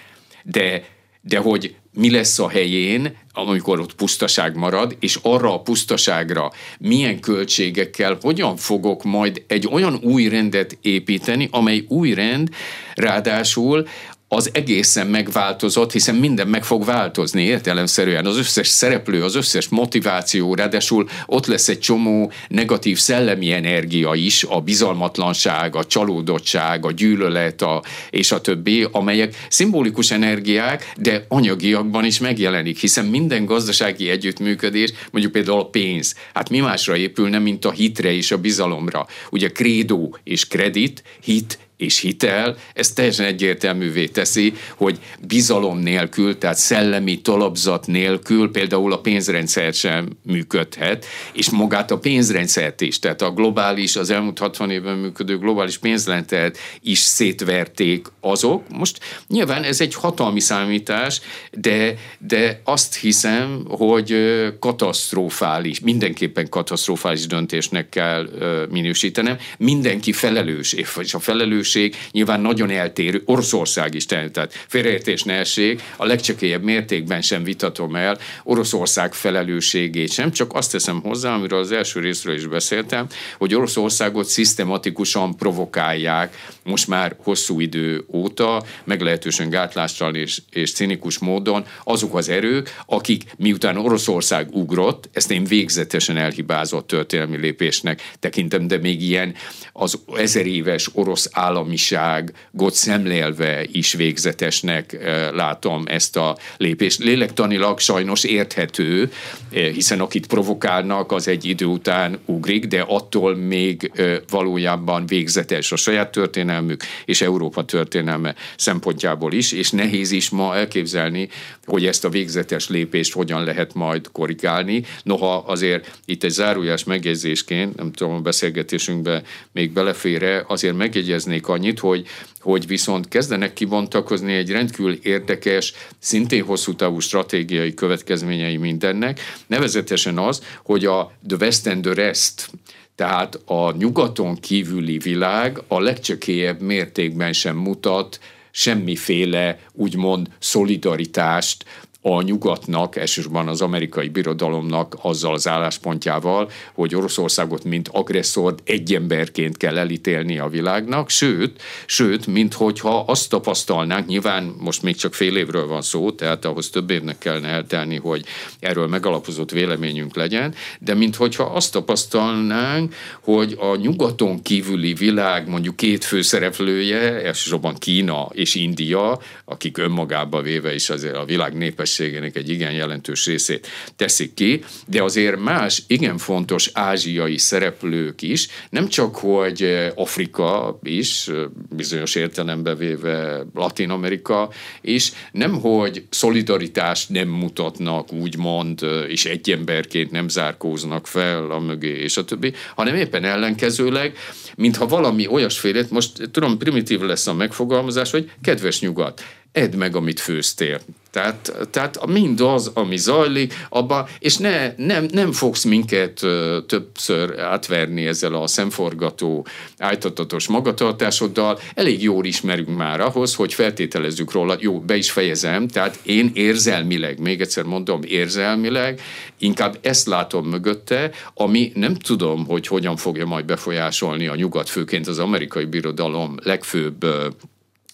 [0.43, 0.85] De,
[1.21, 7.21] de hogy mi lesz a helyén, amikor ott pusztaság marad, és arra a pusztaságra milyen
[7.21, 12.49] költségekkel, hogyan fogok majd egy olyan új rendet építeni, amely új rend
[12.95, 13.87] ráadásul
[14.35, 18.27] az egészen megváltozott, hiszen minden meg fog változni értelemszerűen.
[18.27, 24.45] Az összes szereplő, az összes motiváció, ráadásul ott lesz egy csomó negatív szellemi energia is,
[24.45, 32.05] a bizalmatlanság, a csalódottság, a gyűlölet a, és a többi, amelyek szimbolikus energiák, de anyagiakban
[32.05, 37.65] is megjelenik, hiszen minden gazdasági együttműködés, mondjuk például a pénz, hát mi másra épülne, mint
[37.65, 39.07] a hitre és a bizalomra.
[39.31, 46.57] Ugye krédó és kredit, hit és hitel, ez teljesen egyértelművé teszi, hogy bizalom nélkül, tehát
[46.57, 53.31] szellemi talapzat nélkül például a pénzrendszer sem működhet, és magát a pénzrendszert is, tehát a
[53.31, 58.63] globális, az elmúlt 60 évben működő globális pénzrendszert is szétverték azok.
[58.69, 61.21] Most nyilván ez egy hatalmi számítás,
[61.53, 64.17] de, de azt hiszem, hogy
[64.61, 68.29] katasztrofális, mindenképpen katasztrofális döntésnek kell
[68.71, 69.37] minősítenem.
[69.59, 75.83] Mindenki felelős, és a felelős felelősség nyilván nagyon eltérő, Oroszország is tehát félreértés ne essék,
[75.97, 81.73] a legcsekélyebb mértékben sem vitatom el Oroszország felelősségét sem, csak azt teszem hozzá, amiről az
[81.73, 83.07] első részről is beszéltem,
[83.39, 91.65] hogy Oroszországot szisztematikusan provokálják most már hosszú idő óta, meglehetősen gátlástalan és, és cinikus módon
[91.85, 98.79] azok az erők, akik miután Oroszország ugrott, ezt én végzetesen elhibázott történelmi lépésnek tekintem, de
[98.79, 99.35] még ilyen
[99.73, 106.99] az ezer éves orosz állam államiságot szemlélve is végzetesnek eh, látom ezt a lépést.
[106.99, 109.13] Lélektanilag sajnos érthető,
[109.53, 115.73] eh, hiszen akit provokálnak, az egy idő után ugrik, de attól még eh, valójában végzetes
[115.73, 116.11] a saját
[116.53, 121.29] történelmük és Európa történelme szempontjából is, és nehéz is ma elképzelni,
[121.65, 124.85] hogy ezt a végzetes lépést hogyan lehet majd korrigálni.
[125.03, 129.23] Noha azért itt egy zárójás megjegyzésként, nem tudom, a beszélgetésünkbe
[129.53, 132.07] még belefére, azért megjegyeznék annyit, hogy,
[132.41, 140.43] hogy viszont kezdenek kibontakozni egy rendkívül érdekes, szintén hosszú távú stratégiai következményei mindennek, nevezetesen az,
[140.65, 142.51] hogy a The West and the Rest,
[142.95, 148.21] tehát a nyugaton kívüli világ a legcsekélyebb mértékben sem mutat
[148.51, 151.65] semmiféle úgymond szolidaritást
[152.03, 159.57] a nyugatnak, elsősorban az amerikai birodalomnak azzal az álláspontjával, hogy Oroszországot mint agresszort egy emberként
[159.57, 165.37] kell elítélni a világnak, sőt, sőt, mint hogyha azt tapasztalnánk, nyilván most még csak fél
[165.37, 168.25] évről van szó, tehát ahhoz több évnek kellene eltelni, hogy
[168.61, 175.77] erről megalapozott véleményünk legyen, de mint hogyha azt tapasztalnánk, hogy a nyugaton kívüli világ mondjuk
[175.77, 182.37] két főszereplője, elsősorban Kína és India, akik önmagába véve is azért a világ népes népességének
[182.37, 183.67] egy igen jelentős részét
[183.97, 190.79] teszik ki, de azért más igen fontos ázsiai szereplők is, nem csak, hogy eh, Afrika
[190.83, 191.37] is, eh,
[191.77, 199.51] bizonyos értelembe véve Latin Amerika is, nem, hogy szolidaritást nem mutatnak, úgymond, eh, és egy
[199.51, 204.17] emberként nem zárkóznak fel a mögé, és a többi, hanem éppen ellenkezőleg,
[204.57, 209.23] mintha valami olyasfélét, most tudom, primitív lesz a megfogalmazás, hogy kedves nyugat,
[209.53, 210.81] edd meg, amit főztél.
[211.11, 216.21] Tehát, tehát mindaz, ami zajlik, abba, és ne, nem, nem fogsz minket
[216.67, 219.47] többször átverni ezzel a szemforgató,
[219.79, 221.59] ájtatatos magatartásoddal.
[221.75, 227.19] Elég jól ismerünk már ahhoz, hogy feltételezzük róla, jó, be is fejezem, tehát én érzelmileg,
[227.19, 229.01] még egyszer mondom, érzelmileg,
[229.39, 235.07] inkább ezt látom mögötte, ami nem tudom, hogy hogyan fogja majd befolyásolni a nyugat, főként
[235.07, 237.07] az amerikai birodalom legfőbb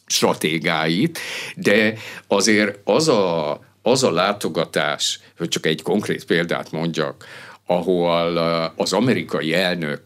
[0.09, 1.18] stratégáit,
[1.56, 1.94] de
[2.26, 7.24] azért az a, az a látogatás, hogy csak egy konkrét példát mondjak,
[7.66, 8.36] ahol
[8.76, 10.00] az amerikai elnök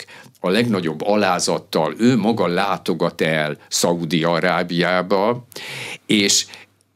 [0.44, 5.46] a legnagyobb alázattal ő maga látogat el Szaudi-Arábiába,
[6.06, 6.46] és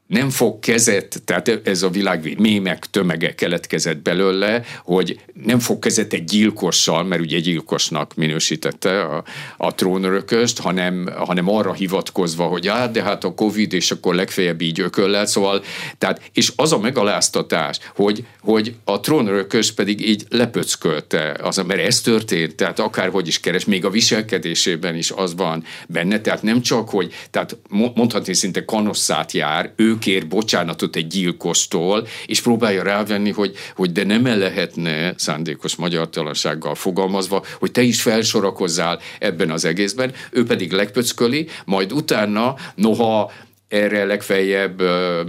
[0.07, 6.13] nem fog kezet, tehát ez a világ mémek tömege keletkezett belőle, hogy nem fog kezet
[6.13, 9.23] egy gyilkossal, mert ugye gyilkosnak minősítette a,
[9.57, 14.61] a trónörököst, hanem, hanem arra hivatkozva, hogy hát, de hát a Covid, és akkor legfeljebb
[14.61, 15.63] így ököllel, szóval,
[15.97, 22.01] tehát, és az a megaláztatás, hogy, hogy a trónörökös pedig így lepöckölte, az, mert ez
[22.01, 26.89] történt, tehát akárhogy is keres, még a viselkedésében is az van benne, tehát nem csak,
[26.89, 33.55] hogy, tehát mondhatni szinte kanosszát jár, ő kér bocsánatot egy gyilkostól, és próbálja rávenni, hogy,
[33.75, 40.43] hogy de nem lehetne szándékos magyartalansággal fogalmazva, hogy te is felsorakozzál ebben az egészben, ő
[40.43, 43.31] pedig legpöcköli, majd utána, noha
[43.67, 44.81] erre legfeljebb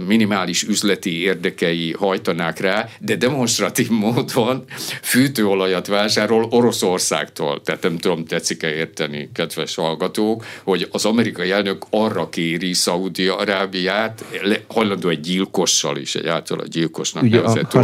[0.07, 4.63] minimális üzleti érdekei hajtanák rá, de demonstratív módon
[5.01, 7.61] fűtőolajat vásárol Oroszországtól.
[7.61, 14.25] Tehát nem tudom, tetszik-e érteni, kedves hallgatók, hogy az amerikai elnök arra kéri Szaudi-Arábiát,
[14.67, 17.83] hajlandó egy gyilkossal is, egy által a gyilkosnak Ugye nevezett a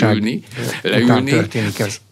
[0.00, 0.42] leülni,
[0.82, 1.48] leülni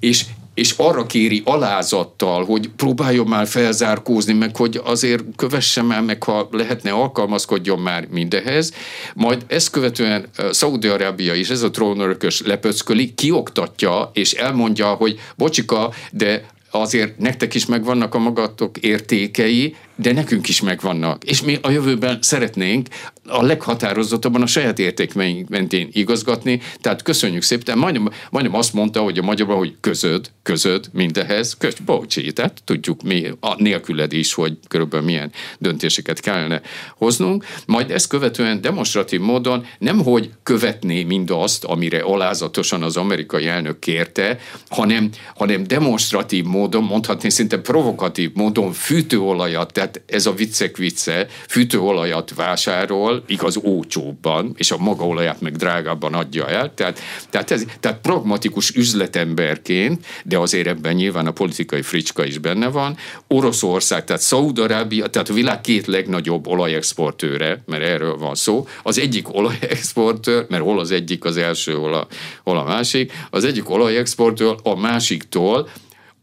[0.00, 0.24] és
[0.54, 6.48] és arra kéri alázattal, hogy próbáljon már felzárkózni, meg hogy azért kövessem el, meg ha
[6.50, 8.72] lehetne alkalmazkodjon már mindehez.
[9.14, 16.52] Majd ezt követően Szaudi-Arábia is ez a trónörökös lepöcköli, kioktatja, és elmondja, hogy bocsika, de
[16.70, 21.24] azért nektek is megvannak a magatok értékei, de nekünk is megvannak.
[21.24, 22.88] És mi a jövőben szeretnénk
[23.26, 27.78] a leghatározottabban a saját értékmeink mentén igazgatni, tehát köszönjük szépen.
[27.78, 33.02] Majdnem, majdnem azt mondta, hogy a magyarban, hogy közöd, közöd mindehez, kösz, bocsi, tehát tudjuk
[33.02, 36.60] mi, a nélküled is, hogy körülbelül milyen döntéseket kellene
[36.96, 37.44] hoznunk.
[37.66, 44.38] Majd ezt követően demonstratív módon nem, hogy követné mindazt, amire alázatosan az amerikai elnök kérte,
[44.68, 52.34] hanem, hanem demonstratív módon, mondhatni szinte provokatív módon fűtőolajat, tehát ez a viccek vicce, fűtőolajat
[52.34, 58.00] vásárol, igaz ócsóbban, és a maga olaját meg drágábban adja el, tehát, tehát, ez, tehát
[58.00, 65.06] pragmatikus üzletemberként, de azért ebben nyilván a politikai fricska is benne van, Oroszország, tehát Szaúd-Arábia,
[65.06, 70.78] tehát a világ két legnagyobb olajexportőre, mert erről van szó, az egyik olajexportőr, mert hol
[70.78, 72.06] az egyik az első, hol a,
[72.42, 75.68] hol a másik, az egyik olajexportőr a másiktól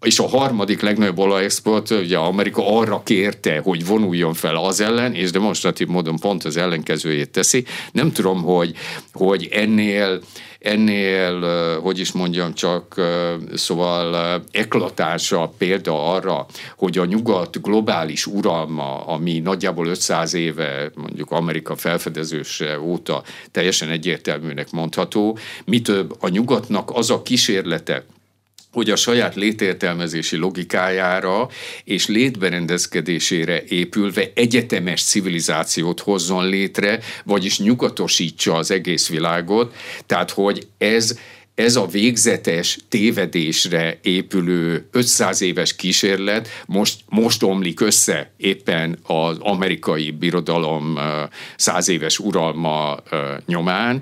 [0.02, 5.32] és a harmadik legnagyobb olajexport, ugye Amerika arra kérte, hogy vonuljon fel az ellen, és
[5.32, 7.66] demonstratív módon pont az ellenkezőjét teszi.
[7.92, 8.76] Nem tudom, hogy,
[9.14, 10.22] hogy ennél
[10.62, 11.40] ennél,
[11.80, 13.02] hogy is mondjam csak,
[13.54, 16.46] szóval eklatánsa példa arra,
[16.78, 24.72] hogy a nyugat globális uralma, ami nagyjából 500 éve mondjuk Amerika felfedezőse óta teljesen egyértelműnek
[24.72, 28.06] mondható, mi több a nyugatnak az a kísérlete,
[28.72, 31.50] hogy a saját létértelmezési logikájára
[31.84, 41.20] és létberendezkedésére épülve egyetemes civilizációt hozzon létre, vagyis nyugatosítsa az egész világot, tehát hogy ez
[41.62, 50.12] ez a végzetes tévedésre épülő 500 éves kísérlet most, most omlik össze éppen az amerikai
[50.12, 51.00] birodalom
[51.56, 52.98] 100 éves uralma
[53.46, 54.02] nyomán.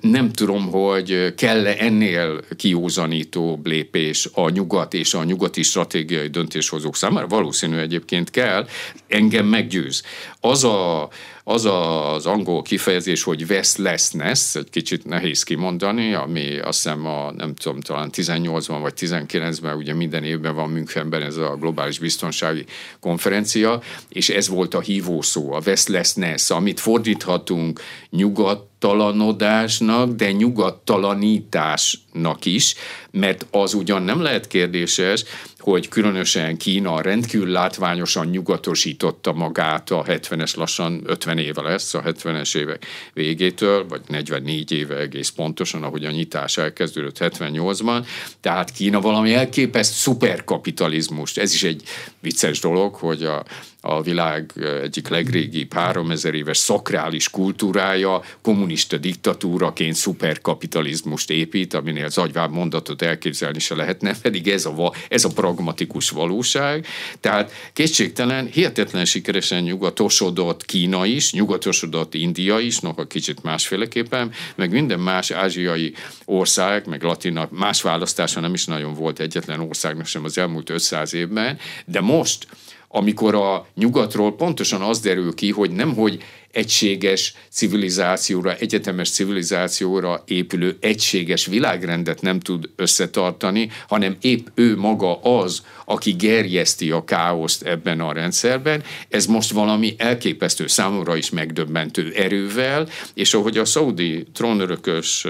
[0.00, 7.26] Nem tudom, hogy kell-e ennél kiúzanító lépés a nyugat és a nyugati stratégiai döntéshozók számára.
[7.26, 8.66] Valószínű egyébként kell.
[9.08, 10.02] Engem meggyőz.
[10.40, 11.08] Az a
[11.50, 17.54] az az angol kifejezés, hogy restlessness, egy kicsit nehéz kimondani, ami azt hiszem a, nem
[17.54, 22.64] tudom, talán 18-ban vagy 19-ben, ugye minden évben van Münchenben ez a globális biztonsági
[23.00, 27.80] konferencia, és ez volt a hívószó, a restlessness, amit fordíthatunk
[28.10, 32.74] nyugat nyugattalanodásnak, de nyugattalanításnak is,
[33.10, 35.24] mert az ugyan nem lehet kérdéses,
[35.70, 42.56] hogy különösen Kína rendkívül látványosan nyugatosította magát a 70-es lassan 50 éve lesz, a 70-es
[42.56, 48.06] évek végétől, vagy 44 éve egész pontosan, ahogy a nyitás elkezdődött 78-ban.
[48.40, 51.38] Tehát Kína valami elképeszt szuperkapitalizmust.
[51.38, 51.82] Ez is egy
[52.20, 53.44] vicces dolog, hogy a,
[53.80, 54.52] a világ
[54.82, 63.58] egyik legrégibb 3000 éves szakrális kultúrája kommunista diktatúraként szuperkapitalizmust épít, aminél az agyváb mondatot elképzelni
[63.58, 66.86] se lehetne, pedig ez a, ez a pragmatikus valóság.
[67.20, 75.00] Tehát kétségtelen, hihetetlen sikeresen nyugatosodott Kína is, nyugatosodott India is, noha kicsit másféleképpen, meg minden
[75.00, 80.38] más ázsiai ország, meg latina, más választása nem is nagyon volt egyetlen országnak sem az
[80.38, 82.46] elmúlt 500 évben, de most
[82.88, 86.22] amikor a nyugatról pontosan az derül ki, hogy nem, hogy
[86.52, 95.62] egységes civilizációra, egyetemes civilizációra épülő egységes világrendet nem tud összetartani, hanem épp ő maga az,
[95.84, 98.82] aki gerjeszti a káoszt ebben a rendszerben.
[99.08, 105.26] Ez most valami elképesztő számomra is megdöbbentő erővel, és ahogy a szaudi trónörökös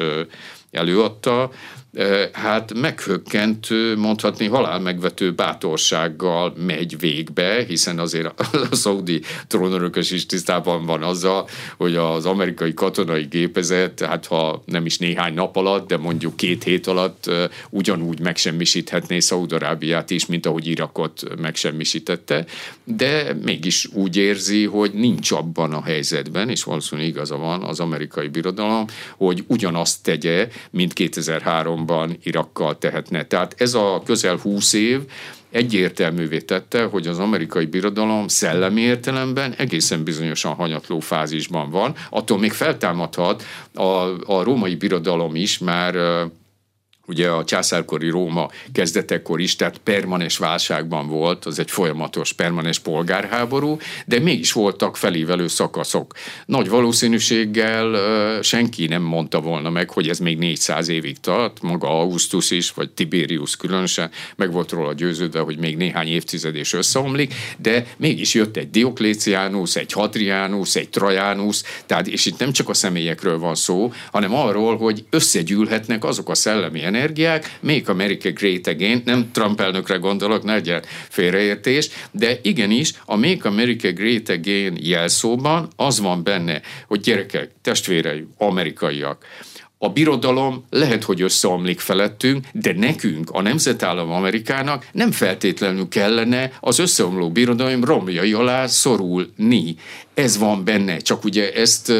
[0.70, 1.50] előadta,
[2.32, 8.44] hát meghökkentő, mondhatni halálmegvető bátorsággal megy végbe, hiszen azért a
[8.76, 14.98] szaudi trónörökös is tisztában van azzal, hogy az amerikai katonai gépezet, hát ha nem is
[14.98, 17.30] néhány nap alatt, de mondjuk két hét alatt
[17.70, 22.44] ugyanúgy megsemmisíthetné Szaudarábiát is, mint ahogy Irakot megsemmisítette,
[22.84, 28.28] de mégis úgy érzi, hogy nincs abban a helyzetben, és valószínűleg igaza van az amerikai
[28.28, 28.84] birodalom,
[29.16, 33.22] hogy ugyanazt tegye, mint 2003 2003-ban Irakkal tehetne.
[33.24, 35.00] Tehát ez a közel 20 év
[35.50, 41.94] egyértelművé tette, hogy az amerikai birodalom szellemi értelemben egészen bizonyosan hanyatló fázisban van.
[42.10, 43.42] Attól még feltámadhat
[43.74, 43.82] a,
[44.32, 45.94] a római birodalom is, már
[47.08, 53.76] ugye a császárkori Róma kezdetekor is, tehát permanens válságban volt, az egy folyamatos permanens polgárháború,
[54.06, 56.14] de mégis voltak felévelő szakaszok.
[56.46, 57.96] Nagy valószínűséggel
[58.42, 62.90] senki nem mondta volna meg, hogy ez még 400 évig tart, maga Augustus is, vagy
[62.90, 68.56] Tiberius különösen, meg volt róla győződve, hogy még néhány évtized és összeomlik, de mégis jött
[68.56, 73.92] egy Diokléciánus, egy Hadrianus, egy Trajanus, tehát és itt nem csak a személyekről van szó,
[74.12, 79.96] hanem arról, hogy összegyűlhetnek azok a szellemi energiák, Make America Great Again, nem Trump elnökre
[79.96, 87.00] gondolok, legyen félreértés, de igenis a Make America Great Again jelszóban az van benne, hogy
[87.00, 89.24] gyerekek, testvéreim, amerikaiak,
[89.78, 96.78] a birodalom lehet, hogy összeomlik felettünk, de nekünk, a nemzetállam Amerikának nem feltétlenül kellene az
[96.78, 99.76] összeomló birodalom romjai alá szorulni.
[100.14, 101.92] Ez van benne, csak ugye ezt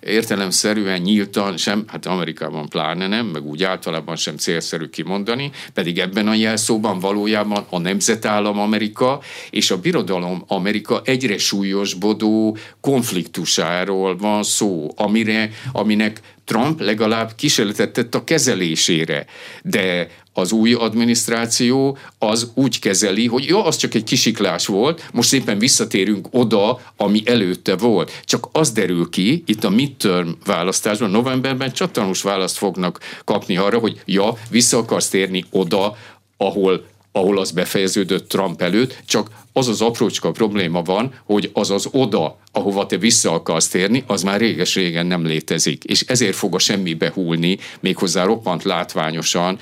[0.00, 6.28] értelemszerűen nyíltan sem, hát Amerikában pláne nem, meg úgy általában sem célszerű kimondani, pedig ebben
[6.28, 9.20] a jelszóban valójában a nemzetállam Amerika
[9.50, 18.14] és a birodalom Amerika egyre súlyosbodó konfliktusáról van szó, amire, aminek Trump legalább kísérletet tett
[18.14, 19.26] a kezelésére,
[19.62, 25.28] de az új adminisztráció az úgy kezeli, hogy jó, az csak egy kisiklás volt, most
[25.28, 28.20] szépen visszatérünk oda, ami előtte volt.
[28.24, 34.00] Csak az derül ki, itt a midterm választásban, novemberben csatornus választ fognak kapni arra, hogy
[34.04, 35.96] ja, vissza akarsz térni oda,
[36.36, 41.88] ahol ahol az befejeződött Trump előtt, csak az az aprócska probléma van, hogy az az
[41.92, 46.58] oda, ahova te vissza akarsz térni, az már réges-régen nem létezik, és ezért fog a
[46.58, 49.58] semmibe húlni, méghozzá roppant látványosan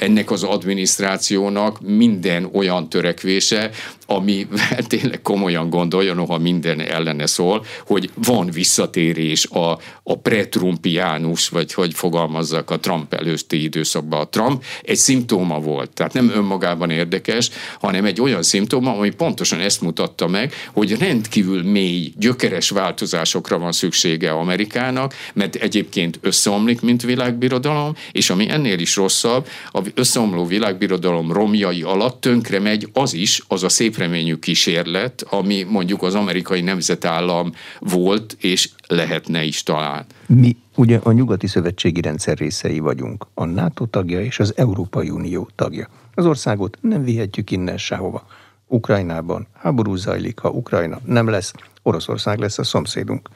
[0.00, 3.70] ennek az adminisztrációnak minden olyan törekvése,
[4.06, 4.46] ami
[4.86, 11.94] tényleg komolyan gondolja, noha minden ellene szól, hogy van visszatérés a, a pretrumpiánus, vagy hogy
[11.94, 14.20] fogalmazzak a Trump előtti időszakban.
[14.20, 19.10] A Trump egy szimptóma volt, tehát nem önmagában érdekes, hanem egy olyan szimptóma, ami
[19.40, 26.80] pontosan ezt mutatta meg, hogy rendkívül mély, gyökeres változásokra van szüksége Amerikának, mert egyébként összeomlik,
[26.80, 33.14] mint világbirodalom, és ami ennél is rosszabb, a összeomló világbirodalom romjai alatt tönkre megy az
[33.14, 39.62] is, az a szép reményű kísérlet, ami mondjuk az amerikai nemzetállam volt, és lehetne is
[39.62, 40.04] talán.
[40.26, 45.48] Mi ugye a nyugati szövetségi rendszer részei vagyunk, a NATO tagja és az Európai Unió
[45.54, 45.88] tagja.
[46.14, 48.26] Az országot nem vihetjük innen sehova.
[48.70, 51.52] Ukrajnában háború zajlik, ha Ukrajna nem lesz,
[51.82, 53.28] Oroszország lesz a szomszédunk.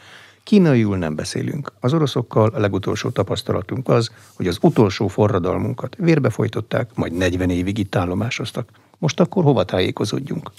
[0.42, 1.72] Kínaiul nem beszélünk.
[1.80, 7.78] Az oroszokkal a legutolsó tapasztalatunk az, hogy az utolsó forradalmunkat vérbe folytották, majd 40 évig
[7.78, 8.68] itt állomásoztak.
[8.98, 10.50] Most akkor hova tájékozódjunk?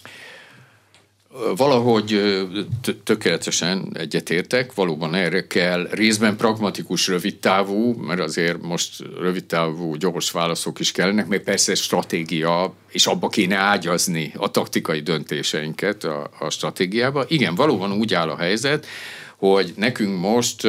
[1.55, 2.21] Valahogy
[3.03, 10.91] tökéletesen egyetértek, valóban erre kell részben pragmatikus, rövidtávú, mert azért most rövidtávú, gyors válaszok is
[10.91, 17.25] kellenek, még persze stratégia, és abba kéne ágyazni a taktikai döntéseinket a, a stratégiába.
[17.27, 18.85] Igen, valóban úgy áll a helyzet,
[19.37, 20.67] hogy nekünk most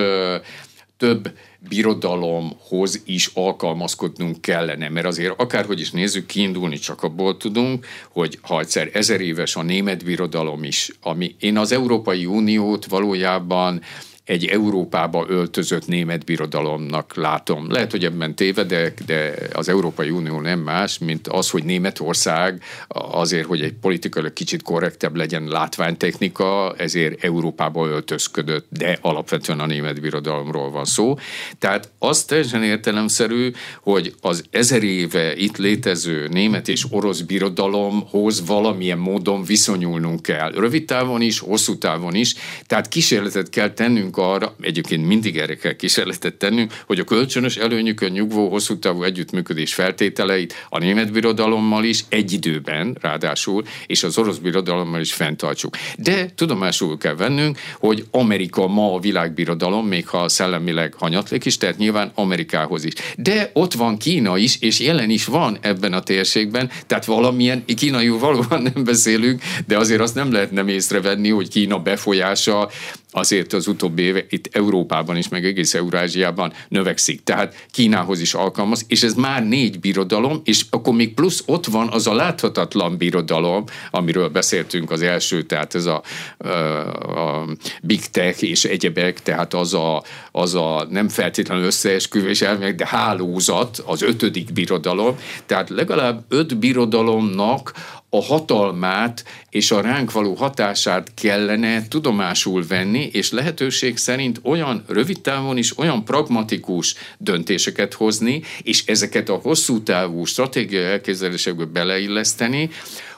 [0.96, 1.30] több
[1.68, 8.60] birodalomhoz is alkalmazkodnunk kellene, mert azért akárhogy is nézzük, kiindulni csak abból tudunk, hogy ha
[8.60, 13.80] egyszer ezer éves a német birodalom is, ami én az Európai Uniót valójában
[14.26, 17.70] egy Európába öltözött német birodalomnak látom.
[17.70, 23.46] Lehet, hogy ebben tévedek, de az Európai Unió nem más, mint az, hogy Németország azért,
[23.46, 30.70] hogy egy politikailag kicsit korrektebb legyen látványtechnika, ezért Európába öltözködött, de alapvetően a német birodalomról
[30.70, 31.14] van szó.
[31.58, 33.50] Tehát az teljesen értelemszerű,
[33.82, 40.50] hogy az ezer éve itt létező német és orosz birodalomhoz valamilyen módon viszonyulnunk kell.
[40.50, 42.34] Rövid távon is, hosszú távon is.
[42.66, 48.12] Tehát kísérletet kell tennünk arra, egyébként mindig erre kell kísérletet tennünk, hogy a kölcsönös előnyükön
[48.12, 54.36] nyugvó hosszú távú együttműködés feltételeit a német birodalommal is egy időben, ráadásul, és az orosz
[54.36, 55.76] birodalommal is fenntartsuk.
[55.98, 61.76] De tudomásul kell vennünk, hogy Amerika ma a világbirodalom, még ha szellemileg hanyatlik is, tehát
[61.76, 62.92] nyilván Amerikához is.
[63.16, 68.08] De ott van Kína is, és jelen is van ebben a térségben, tehát valamilyen, kínai
[68.08, 72.70] valóban nem beszélünk, de azért azt nem lehet nem észrevenni, hogy Kína befolyása
[73.10, 77.22] azért az utóbbi éve itt Európában is, meg egész Eurázsiában növekszik.
[77.22, 81.88] Tehát Kínához is alkalmaz, és ez már négy birodalom, és akkor még plusz ott van
[81.88, 86.02] az a láthatatlan birodalom, amiről beszéltünk az első, tehát ez a,
[86.38, 87.44] a
[87.82, 90.02] Big Tech és egyebek, tehát az a,
[90.32, 97.72] az a nem feltétlenül összeesküvés elmeg, de hálózat, az ötödik birodalom, tehát legalább öt birodalomnak
[98.10, 105.20] a hatalmát és a ránk való hatását kellene tudomásul venni, és lehetőség szerint olyan rövid
[105.20, 112.70] távon is olyan pragmatikus döntéseket hozni, és ezeket a hosszú távú stratégiai elképzelésekbe beleilleszteni,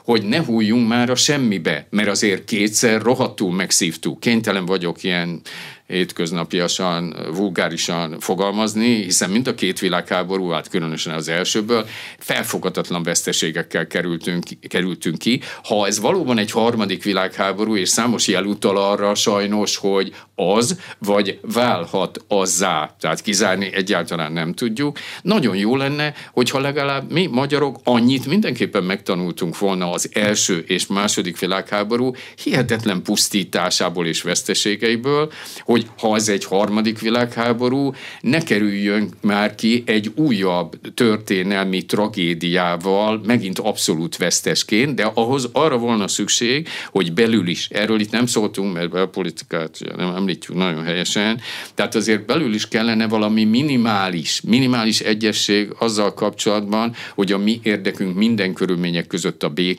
[0.03, 4.19] hogy ne hújjunk már a semmibe, mert azért kétszer rohadtul megszívtuk.
[4.19, 5.41] Kénytelen vagyok ilyen
[5.89, 11.85] hétköznapiasan, vulgárisan fogalmazni, hiszen mind a két világháború, hát különösen az elsőből,
[12.17, 15.41] felfogadatlan veszteségekkel kerültünk, kerültünk ki.
[15.63, 21.39] Ha ez valóban egy harmadik világháború, és számos jel utal arra sajnos, hogy az, vagy
[21.41, 24.99] válhat azzá, tehát kizárni egyáltalán nem tudjuk.
[25.21, 31.39] Nagyon jó lenne, hogyha legalább mi magyarok annyit mindenképpen megtanultunk volna az első és második
[31.39, 32.11] világháború
[32.43, 40.11] hihetetlen pusztításából és veszteségeiből, hogy ha ez egy harmadik világháború, ne kerüljön már ki egy
[40.15, 47.99] újabb történelmi tragédiával, megint abszolút vesztesként, de ahhoz arra volna szükség, hogy belül is, erről
[47.99, 51.41] itt nem szóltunk, mert belpolitikát nem említjük nagyon helyesen,
[51.75, 58.15] tehát azért belül is kellene valami minimális, minimális egyesség azzal kapcsolatban, hogy a mi érdekünk
[58.15, 59.78] minden körülmények között a béke,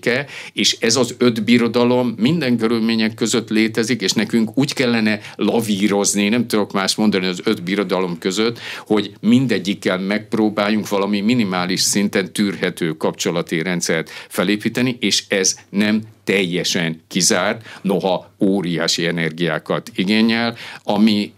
[0.52, 6.28] és ez az öt birodalom minden körülmények között létezik, és nekünk úgy kellene lavír lavírozni,
[6.28, 12.92] nem tudok más mondani az öt birodalom között, hogy mindegyikkel megpróbáljunk valami minimális szinten tűrhető
[12.92, 21.32] kapcsolati rendszert felépíteni, és ez nem teljesen kizárt, noha óriási energiákat igényel, ami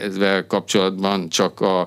[0.00, 1.80] ezzel kapcsolatban csak a,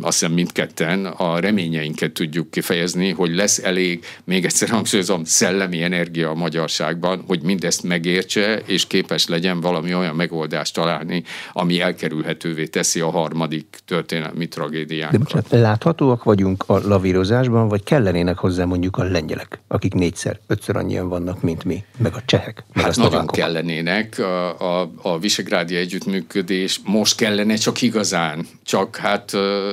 [0.00, 6.30] azt hiszem mindketten a reményeinket tudjuk kifejezni, hogy lesz elég, még egyszer hangsúlyozom, szellemi energia
[6.30, 13.00] a magyarságban, hogy mindezt megértse, és képes legyen valami olyan megoldást találni, ami elkerülhetővé teszi
[13.00, 15.18] a harmadik történelmi tragédiánkat.
[15.18, 20.76] De bocsánat, láthatóak vagyunk a lavírozásban, vagy kellenének hozzá mondjuk a lengyelek, akik négyszer, ötször
[20.76, 24.18] annyian vannak, mint mi, meg a csehek, meg hát a nagyon kellenének.
[24.18, 29.32] A, a, a visegrádi együttműködés most kellene csak igazán, csak hát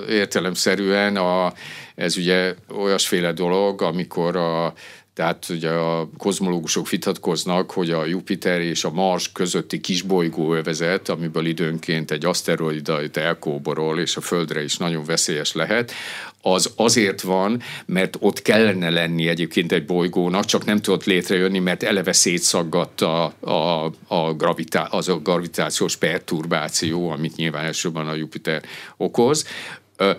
[0.09, 1.53] értelemszerűen a,
[1.95, 4.73] ez ugye olyasféle dolog, amikor a
[5.19, 11.45] tehát ugye a kozmológusok vitatkoznak, hogy a Jupiter és a Mars közötti kisbolygó övezet, amiből
[11.45, 15.91] időnként egy aszteroida elkóborol, és a Földre is nagyon veszélyes lehet,
[16.41, 21.83] az azért van, mert ott kellene lenni egyébként egy bolygónak, csak nem tudott létrejönni, mert
[21.83, 28.61] eleve szétszaggatta a, a gravitá, az a gravitációs perturbáció, amit nyilván elsőben a Jupiter
[28.97, 29.45] okoz.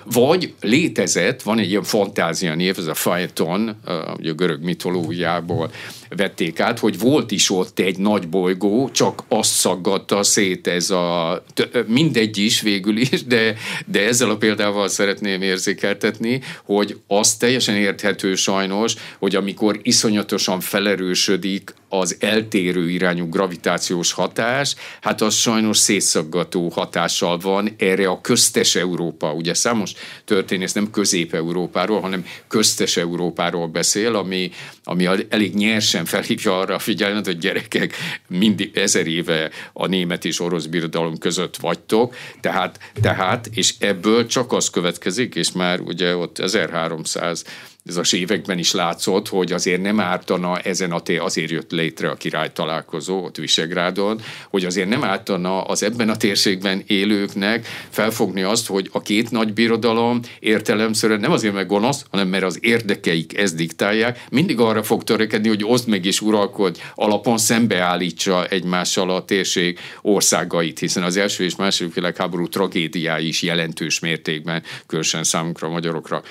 [0.04, 3.80] Vagy létezett, van egy ilyen fantázia név, ez a Phaeton,
[4.16, 5.70] ugye a görög mitológiából
[6.16, 11.42] vették át, hogy volt is ott egy nagy bolygó, csak azt szaggatta szét ez a,
[11.86, 13.54] mindegy is végül is, de,
[13.86, 21.74] de ezzel a példával szeretném érzékeltetni, hogy az teljesen érthető sajnos, hogy amikor iszonyatosan felerősödik
[21.88, 29.32] az eltérő irányú gravitációs hatás, hát az sajnos szétszaggató hatással van erre a köztes Európa.
[29.32, 29.92] Ugye számos
[30.24, 34.50] történész nem Közép-Európáról, hanem köztes Európáról beszél, ami,
[34.84, 37.94] ami elég nyersen felhívja arra a figyelmet, hogy gyerekek,
[38.28, 44.52] mindig ezer éve a német és orosz birodalom között vagytok, tehát, tehát és ebből csak
[44.52, 47.44] az következik, és már ugye ott 1300
[47.84, 52.10] ez az években is látszott, hogy azért nem ártana ezen a té, azért jött létre
[52.10, 54.20] a király találkozó ott Visegrádon,
[54.50, 59.52] hogy azért nem ártana az ebben a térségben élőknek felfogni azt, hogy a két nagy
[59.52, 65.04] birodalom értelemszerűen nem azért meg gonosz, hanem mert az érdekeik ezt diktálják, mindig arra fog
[65.04, 71.44] törekedni, hogy oszd meg és uralkodj alapon szembeállítsa egymással a térség országait, hiszen az első
[71.44, 76.22] és második világháború tragédiái is jelentős mértékben, különösen számunkra, magyarokra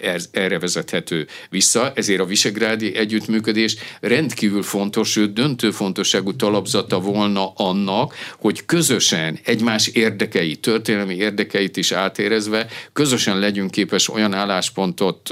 [0.00, 0.58] er-, erre
[0.94, 8.64] vezethető vissza, ezért a visegrádi együttműködés rendkívül fontos, sőt döntő fontosságú talapzata volna annak, hogy
[8.66, 15.30] közösen egymás érdekeit, történelmi érdekeit is átérezve, közösen legyünk képes olyan álláspontot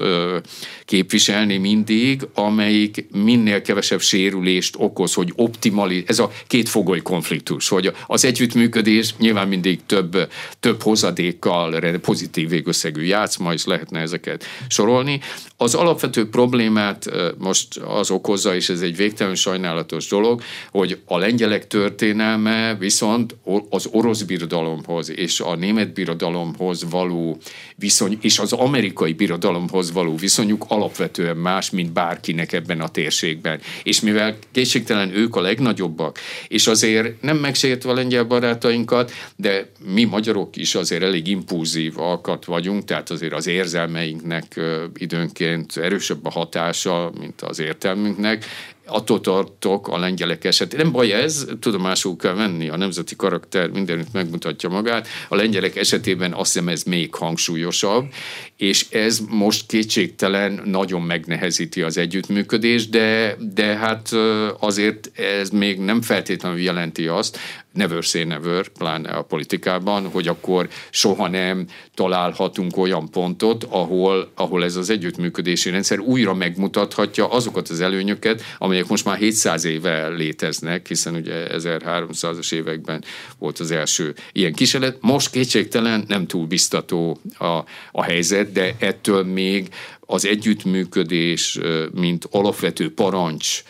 [0.84, 7.92] képviselni mindig, amelyik minél kevesebb sérülést okoz, hogy optimali, ez a két fogoly konfliktus, hogy
[8.06, 10.28] az együttműködés nyilván mindig több,
[10.60, 15.20] több hozadékkal, pozitív végösszegű játszma, és lehetne ezeket sorolni.
[15.57, 21.66] Az alapvető problémát most az okozza, és ez egy végtelen sajnálatos dolog, hogy a lengyelek
[21.66, 23.36] történelme viszont
[23.70, 27.38] az orosz birodalomhoz és a német birodalomhoz való
[27.76, 33.61] viszony, és az amerikai birodalomhoz való viszonyuk alapvetően más, mint bárkinek ebben a térségben.
[33.82, 36.18] És mivel kétségtelen ők a legnagyobbak,
[36.49, 42.45] és azért nem megsértve a lengyel barátainkat, de mi magyarok is azért elég impulzív alkat
[42.45, 44.61] vagyunk, tehát azért az érzelmeinknek
[44.95, 45.32] időnként
[45.74, 48.45] erősebb a hatása, mint az értelmünknek,
[48.87, 50.78] attól tartok a lengyelek esetén.
[50.78, 55.09] Nem baj ez, tudomásul kell venni, a nemzeti karakter mindenütt megmutatja magát.
[55.28, 58.12] A lengyelek esetében azt hiszem ez még hangsúlyosabb,
[58.57, 64.11] és ez most kétségtelen nagyon megnehezíti az együttműködést, de, de hát
[64.59, 67.39] azért ez még nem feltétlenül jelenti azt,
[67.72, 74.64] never say never, pláne a politikában, hogy akkor soha nem találhatunk olyan pontot, ahol, ahol
[74.64, 78.43] ez az együttműködési rendszer újra megmutathatja azokat az előnyöket,
[78.73, 83.05] amelyek most már 700 éve léteznek, hiszen ugye 1300-as években
[83.39, 84.97] volt az első ilyen kísérlet.
[85.01, 87.59] Most kétségtelen nem túl biztató a,
[87.93, 89.68] a helyzet, de ettől még
[90.01, 91.59] az együttműködés,
[91.95, 93.62] mint alapvető parancs,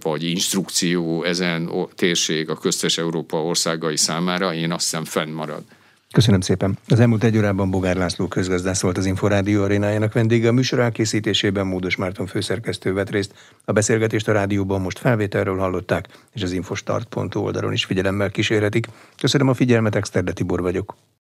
[0.00, 5.62] vagy instrukció ezen térség a köztes Európa országai számára, én azt hiszem fennmarad.
[6.16, 6.78] Köszönöm szépen.
[6.88, 10.48] Az elmúlt egy órában Bogár László közgazdász volt az Inforádió arénájának vendége.
[10.48, 13.34] A műsor elkészítésében Módos Márton főszerkesztő vett részt.
[13.64, 18.86] A beszélgetést a rádióban most felvételről hallották, és az infostart.hu oldalon is figyelemmel kísérhetik.
[19.20, 20.96] Köszönöm a figyelmet, Exterde Tibor vagyok.